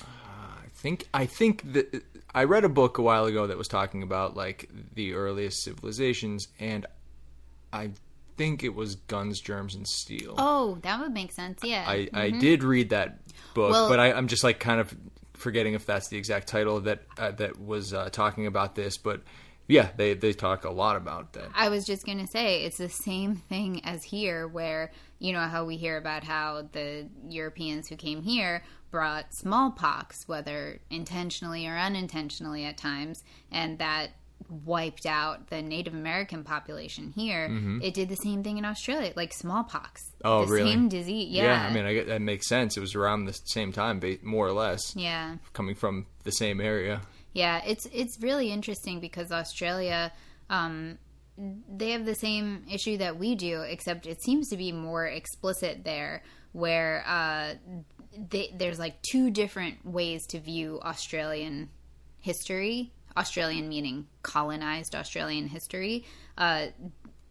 Uh, 0.01 0.05
I 0.05 0.69
think 0.75 1.09
I 1.15 1.27
think 1.27 1.73
that 1.73 2.03
I 2.35 2.45
read 2.45 2.65
a 2.65 2.69
book 2.69 2.99
a 2.99 3.03
while 3.03 3.25
ago 3.27 3.47
that 3.47 3.57
was 3.57 3.69
talking 3.69 4.03
about 4.03 4.37
like 4.37 4.69
the 4.95 5.15
earliest 5.15 5.63
civilizations, 5.63 6.49
and 6.59 6.87
I 7.73 7.91
think 8.37 8.65
it 8.65 8.75
was 8.75 8.97
Guns, 8.97 9.41
Germs, 9.41 9.75
and 9.75 9.87
Steel. 9.87 10.35
Oh, 10.39 10.79
that 10.83 10.99
would 11.01 11.13
make 11.13 11.33
sense. 11.33 11.61
Yeah. 11.63 11.85
I, 11.87 12.09
I 12.15 12.31
did 12.31 12.65
read 12.65 12.91
that 12.91 13.19
book, 13.55 13.71
Well- 13.73 13.89
but 13.89 14.01
I, 14.01 14.13
I'm 14.13 14.27
just 14.27 14.43
like 14.43 14.59
kind 14.59 14.81
of 14.81 14.95
forgetting 15.43 15.75
if 15.75 15.85
that's 15.85 16.09
the 16.09 16.17
exact 16.17 16.49
title 16.49 16.81
that 16.81 17.03
uh, 17.19 17.33
that 17.33 17.61
was 17.61 17.93
uh, 17.93 18.09
talking 18.11 18.47
about 18.47 18.75
this. 18.75 18.97
But 18.97 19.23
yeah, 19.69 19.91
they 19.97 20.15
they 20.15 20.33
talk 20.33 20.65
a 20.65 20.71
lot 20.71 20.97
about 20.97 21.35
that. 21.35 21.49
I 21.55 21.69
was 21.69 21.85
just 21.85 22.07
to 22.07 22.27
say 22.27 22.65
it's 22.65 22.79
the 22.79 22.89
same 22.89 23.37
thing 23.37 23.85
as 23.85 24.05
here, 24.05 24.49
where 24.49 24.93
you 25.19 25.33
know 25.33 25.41
how 25.41 25.65
we 25.65 25.77
hear 25.77 25.97
about 25.97 26.25
how 26.25 26.69
the 26.73 27.09
Europeans 27.29 27.89
who 27.89 27.97
came 27.97 28.23
here 28.23 28.63
brought 28.91 29.35
smallpox, 29.35 30.29
whether 30.29 30.81
intentionally 30.91 31.67
or 31.67 31.77
unintentionally 31.77 32.65
at 32.65 32.77
times, 32.77 33.25
and 33.51 33.79
that 33.79 34.11
wiped 34.49 35.07
out 35.07 35.49
the 35.49 35.63
Native 35.63 35.95
American 35.95 36.45
population 36.45 37.13
here. 37.15 37.49
It 37.83 37.95
did 37.95 38.09
the 38.09 38.17
same 38.17 38.43
thing 38.43 38.59
in 38.59 38.65
Australia, 38.65 39.13
like 39.17 39.33
smallpox. 39.33 40.03
Mm-hmm. 40.03 40.27
Oh, 40.27 40.45
the 40.45 40.53
really? 40.53 40.71
Same 40.71 40.89
disease. 40.89 41.31
Yeah. 41.31 41.67
I 41.69 41.73
mean, 41.73 41.85
I 41.85 41.95
get, 41.95 42.07
that 42.09 42.23
makes 42.23 42.49
sense. 42.49 42.77
It 42.77 42.81
was 42.81 42.95
around 42.95 43.25
the 43.25 43.33
same 43.45 43.73
time, 43.73 44.03
more 44.23 44.47
or 44.47 44.53
less, 44.53 44.95
yeah. 44.97 45.37
coming 45.53 45.75
from 45.75 46.07
the 46.25 46.33
same 46.33 46.61
area. 46.61 47.03
Yeah, 47.35 47.63
it's 47.67 47.87
it's 47.93 48.19
really 48.21 48.53
interesting 48.53 49.01
because 49.01 49.33
Australia, 49.33 50.13
um, 50.51 50.99
they 51.39 51.93
have 51.93 52.05
the 52.05 52.15
same 52.15 52.65
issue 52.71 52.99
that 52.99 53.19
we 53.19 53.35
do, 53.35 53.63
except 53.63 54.07
it 54.07 54.23
seems 54.23 54.49
to 54.51 54.57
be 54.57 54.71
more 54.71 55.07
explicit 55.07 55.83
there, 55.83 56.23
where 56.53 57.03
uh, 57.07 57.55
they, 58.29 58.53
there's 58.55 58.79
like 58.79 59.01
two 59.01 59.31
different 59.31 59.87
ways 59.87 60.27
to 60.27 60.41
view 60.41 60.79
Australian 60.83 61.71
history. 62.21 62.93
Australian 63.17 63.69
meaning 63.69 64.07
colonized 64.23 64.95
Australian 64.95 65.49
history. 65.49 66.05
Uh, 66.37 66.67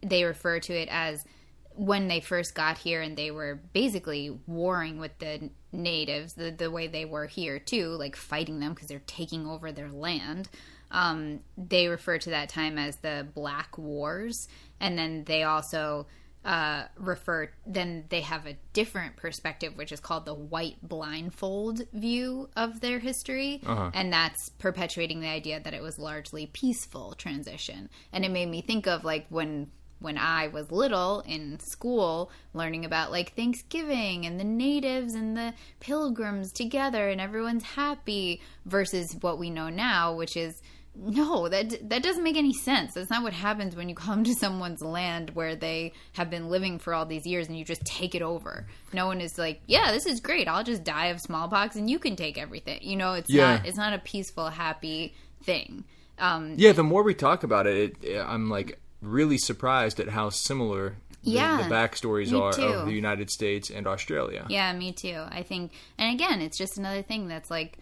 they 0.01 0.23
refer 0.23 0.59
to 0.59 0.73
it 0.73 0.89
as 0.91 1.25
when 1.73 2.07
they 2.07 2.19
first 2.19 2.53
got 2.53 2.77
here 2.77 3.01
and 3.01 3.17
they 3.17 3.31
were 3.31 3.61
basically 3.73 4.37
warring 4.45 4.99
with 4.99 5.17
the 5.19 5.49
natives 5.71 6.33
the, 6.33 6.51
the 6.51 6.69
way 6.69 6.87
they 6.87 7.05
were 7.05 7.25
here 7.25 7.59
too 7.59 7.89
like 7.89 8.15
fighting 8.15 8.59
them 8.59 8.73
because 8.73 8.87
they're 8.87 9.01
taking 9.07 9.47
over 9.47 9.71
their 9.71 9.89
land 9.89 10.49
um, 10.91 11.39
they 11.57 11.87
refer 11.87 12.17
to 12.17 12.31
that 12.31 12.49
time 12.49 12.77
as 12.77 12.97
the 12.97 13.25
black 13.33 13.77
wars 13.77 14.49
and 14.81 14.97
then 14.97 15.23
they 15.23 15.43
also 15.43 16.05
uh, 16.43 16.85
refer 16.97 17.51
then 17.67 18.05
they 18.09 18.21
have 18.21 18.47
a 18.47 18.57
different 18.73 19.15
perspective 19.15 19.77
which 19.77 19.91
is 19.91 19.99
called 19.99 20.25
the 20.25 20.33
white 20.33 20.77
blindfold 20.81 21.81
view 21.93 22.49
of 22.55 22.81
their 22.81 22.99
history. 22.99 23.61
And 23.93 24.11
that's 24.11 24.49
perpetuating 24.49 25.21
the 25.21 25.27
idea 25.27 25.59
that 25.59 25.73
it 25.73 25.81
was 25.81 25.99
largely 25.99 26.47
peaceful 26.47 27.13
transition. 27.13 27.89
And 28.11 28.25
it 28.25 28.31
made 28.31 28.49
me 28.49 28.61
think 28.61 28.87
of 28.87 29.03
like 29.03 29.27
when 29.29 29.69
when 29.99 30.17
I 30.17 30.47
was 30.47 30.71
little 30.71 31.21
in 31.27 31.59
school, 31.59 32.31
learning 32.55 32.85
about 32.85 33.11
like 33.11 33.35
Thanksgiving 33.35 34.25
and 34.25 34.39
the 34.39 34.43
natives 34.43 35.13
and 35.13 35.37
the 35.37 35.53
pilgrims 35.79 36.51
together 36.51 37.07
and 37.07 37.21
everyone's 37.21 37.63
happy 37.63 38.41
versus 38.65 39.15
what 39.21 39.37
we 39.37 39.51
know 39.51 39.69
now, 39.69 40.15
which 40.15 40.35
is 40.35 40.61
no, 40.95 41.47
that 41.47 41.89
that 41.89 42.03
doesn't 42.03 42.23
make 42.23 42.35
any 42.37 42.53
sense. 42.53 42.93
That's 42.93 43.09
not 43.09 43.23
what 43.23 43.33
happens 43.33 43.75
when 43.75 43.87
you 43.89 43.95
come 43.95 44.23
to 44.25 44.33
someone's 44.35 44.81
land 44.81 45.29
where 45.31 45.55
they 45.55 45.93
have 46.13 46.29
been 46.29 46.49
living 46.49 46.79
for 46.79 46.93
all 46.93 47.05
these 47.05 47.25
years 47.25 47.47
and 47.47 47.57
you 47.57 47.63
just 47.63 47.83
take 47.85 48.13
it 48.13 48.21
over. 48.21 48.67
No 48.93 49.05
one 49.07 49.21
is 49.21 49.37
like, 49.37 49.61
"Yeah, 49.67 49.91
this 49.91 50.05
is 50.05 50.19
great. 50.19 50.47
I'll 50.49 50.63
just 50.65 50.83
die 50.83 51.07
of 51.07 51.21
smallpox 51.21 51.75
and 51.77 51.89
you 51.89 51.97
can 51.97 52.15
take 52.15 52.37
everything." 52.37 52.79
You 52.81 52.97
know, 52.97 53.13
it's 53.13 53.29
Yeah. 53.29 53.57
not 53.57 53.65
it's 53.65 53.77
not 53.77 53.93
a 53.93 53.99
peaceful, 53.99 54.49
happy 54.49 55.13
thing. 55.43 55.85
Um, 56.19 56.55
Yeah, 56.57 56.73
the 56.73 56.83
more 56.83 57.03
we 57.03 57.13
talk 57.13 57.43
about 57.43 57.67
it, 57.67 57.95
it 58.03 58.19
I'm 58.19 58.49
like 58.49 58.79
really 59.01 59.37
surprised 59.37 59.99
at 59.99 60.09
how 60.09 60.29
similar 60.29 60.97
the, 61.23 61.31
Yeah, 61.31 61.67
the 61.67 61.73
backstories 61.73 62.37
are 62.37 62.51
too. 62.53 62.63
of 62.63 62.85
the 62.85 62.93
United 62.93 63.29
States 63.31 63.69
and 63.69 63.87
Australia. 63.87 64.45
Yeah, 64.49 64.73
me 64.73 64.91
too. 64.91 65.23
I 65.29 65.41
think, 65.43 65.71
and 65.97 66.13
again, 66.13 66.41
it's 66.41 66.57
just 66.57 66.77
another 66.77 67.01
thing 67.01 67.27
that's 67.27 67.49
like 67.49 67.77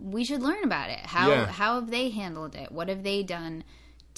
we 0.00 0.24
should 0.24 0.42
learn 0.42 0.64
about 0.64 0.90
it. 0.90 1.00
How 1.00 1.30
Yeah. 1.30 1.46
how 1.46 1.74
have 1.76 1.90
they 1.90 2.10
handled 2.10 2.54
it? 2.54 2.70
What 2.72 2.88
have 2.88 3.02
they 3.02 3.22
done 3.22 3.64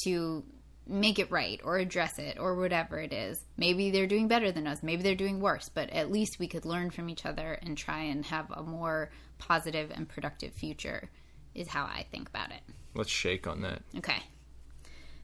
to 0.04 0.44
make 0.86 1.18
it 1.18 1.30
right 1.30 1.60
or 1.62 1.78
address 1.78 2.18
it 2.18 2.38
or 2.38 2.54
whatever 2.56 2.98
it 2.98 3.12
is? 3.12 3.42
Maybe 3.56 3.90
they're 3.90 4.06
doing 4.06 4.28
better 4.28 4.50
than 4.52 4.66
us. 4.66 4.82
Maybe 4.82 5.02
they're 5.02 5.14
doing 5.14 5.40
worse. 5.40 5.68
But 5.68 5.90
at 5.90 6.10
least 6.10 6.38
we 6.38 6.48
could 6.48 6.64
learn 6.64 6.90
from 6.90 7.08
each 7.08 7.24
other 7.26 7.52
and 7.62 7.76
try 7.78 8.02
and 8.04 8.24
have 8.26 8.50
a 8.50 8.62
more 8.62 9.10
positive 9.38 9.90
and 9.94 10.08
productive 10.08 10.52
future. 10.52 11.10
Is 11.54 11.68
how 11.68 11.84
I 11.84 12.06
think 12.10 12.28
about 12.28 12.50
it. 12.50 12.60
Let's 12.94 13.10
shake 13.10 13.46
on 13.46 13.62
that. 13.62 13.82
Okay, 13.98 14.22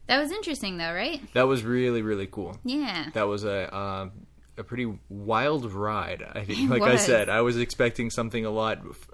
that 0.07 0.19
was 0.21 0.31
interesting 0.31 0.77
though, 0.77 0.93
right? 0.93 1.21
That 1.33 1.47
was 1.47 1.63
really 1.63 2.01
really 2.01 2.27
cool. 2.27 2.57
Yeah. 2.63 3.09
That 3.13 3.27
was 3.27 3.43
a 3.45 3.73
uh, 3.73 4.09
a 4.57 4.63
pretty 4.63 4.97
wild 5.09 5.71
ride. 5.71 6.23
I 6.33 6.43
think, 6.45 6.69
like 6.69 6.81
I 6.81 6.95
said, 6.97 7.29
I 7.29 7.41
was 7.41 7.57
expecting 7.57 8.09
something 8.09 8.43
a 8.45 8.49
lot. 8.49 8.79
f- 8.89 9.07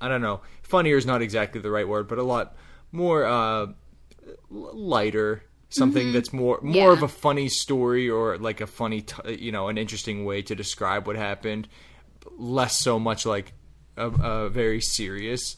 I 0.00 0.08
don't 0.08 0.20
know. 0.22 0.40
Funnier 0.62 0.96
is 0.96 1.06
not 1.06 1.22
exactly 1.22 1.60
the 1.60 1.70
right 1.70 1.88
word, 1.88 2.08
but 2.08 2.18
a 2.18 2.22
lot 2.22 2.54
more 2.92 3.24
uh, 3.24 3.66
lighter. 4.50 5.42
Something 5.68 6.12
that's 6.12 6.32
more 6.32 6.60
more 6.62 6.72
Mm-hmm. 6.72 6.74
Yeah. 6.76 6.92
of 6.92 7.02
a 7.02 7.08
funny 7.08 7.48
story 7.48 8.08
or 8.08 8.38
like 8.38 8.60
a 8.60 8.66
funny, 8.68 9.00
t- 9.02 9.34
you 9.34 9.50
know, 9.50 9.68
an 9.68 9.76
interesting 9.78 10.24
way 10.24 10.40
to 10.42 10.54
describe 10.54 11.06
what 11.06 11.16
happened. 11.16 11.68
Less 12.38 12.78
so 12.78 12.98
much 13.00 13.26
like 13.26 13.52
a, 13.96 14.06
a 14.08 14.48
very 14.48 14.80
serious 14.80 15.56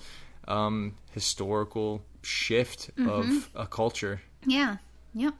um, 0.48 0.94
historical 1.12 2.02
shift 2.22 2.90
Mm-hmm. 2.96 3.08
of 3.08 3.50
a 3.54 3.66
culture. 3.66 4.22
Yeah. 4.46 4.78
Yep. 5.14 5.34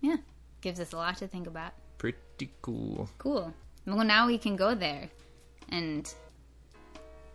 Yeah. 0.00 0.16
Gives 0.62 0.80
us 0.80 0.92
a 0.92 0.96
lot 0.96 1.18
to 1.18 1.28
think 1.28 1.46
about. 1.46 1.72
Pretty 1.98 2.50
cool. 2.62 3.10
Cool. 3.18 3.52
Well, 3.86 4.04
now 4.04 4.26
we 4.26 4.38
can 4.38 4.56
go 4.56 4.74
there 4.74 5.10
and 5.68 6.12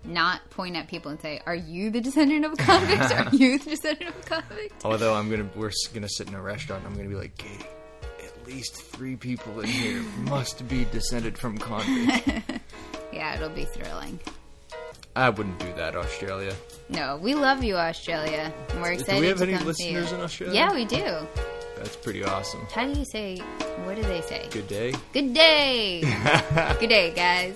not 0.05 0.49
point 0.49 0.75
at 0.75 0.87
people 0.87 1.11
and 1.11 1.21
say, 1.21 1.41
"Are 1.45 1.55
you 1.55 1.89
the 1.89 2.01
descendant 2.01 2.45
of 2.45 2.53
a 2.53 2.55
convict? 2.57 3.11
Are 3.11 3.35
you 3.35 3.57
the 3.59 3.71
descendant 3.71 4.09
of 4.09 4.17
a 4.17 4.21
convict?" 4.21 4.73
Although 4.85 5.13
I'm 5.13 5.29
gonna, 5.29 5.49
we're 5.55 5.71
gonna 5.93 6.09
sit 6.09 6.27
in 6.27 6.35
a 6.35 6.41
restaurant. 6.41 6.83
And 6.83 6.91
I'm 6.91 6.97
gonna 6.97 7.09
be 7.09 7.15
like, 7.15 7.37
Katie, 7.37 7.65
at 8.23 8.47
least 8.47 8.75
three 8.75 9.15
people 9.15 9.59
in 9.61 9.67
here 9.67 10.01
must 10.19 10.67
be 10.67 10.85
descended 10.85 11.37
from 11.37 11.57
convicts. 11.57 12.41
Yeah, 13.13 13.35
it'll 13.35 13.49
be 13.49 13.65
thrilling. 13.65 14.19
I 15.15 15.29
wouldn't 15.29 15.59
do 15.59 15.71
that, 15.73 15.95
Australia. 15.95 16.55
No, 16.89 17.17
we 17.17 17.35
love 17.35 17.63
you, 17.63 17.75
Australia. 17.75 18.51
And 18.69 18.81
we're 18.81 18.93
excited 18.93 19.17
do 19.17 19.21
we 19.21 19.27
have 19.27 19.37
to 19.37 19.43
any 19.43 19.63
listeners 19.63 20.09
you. 20.09 20.17
in 20.17 20.23
Australia? 20.23 20.55
Yeah, 20.55 20.73
we 20.73 20.85
do. 20.85 21.27
That's 21.77 21.95
pretty 21.97 22.23
awesome. 22.23 22.65
How 22.73 22.91
do 22.91 22.97
you 22.97 23.05
say 23.05 23.37
What 23.83 23.97
do 23.97 24.01
they 24.01 24.21
say? 24.21 24.47
Good 24.49 24.67
day. 24.67 24.95
Good 25.13 25.35
day. 25.35 26.01
Good 26.79 26.89
day, 26.89 27.11
guys. 27.13 27.55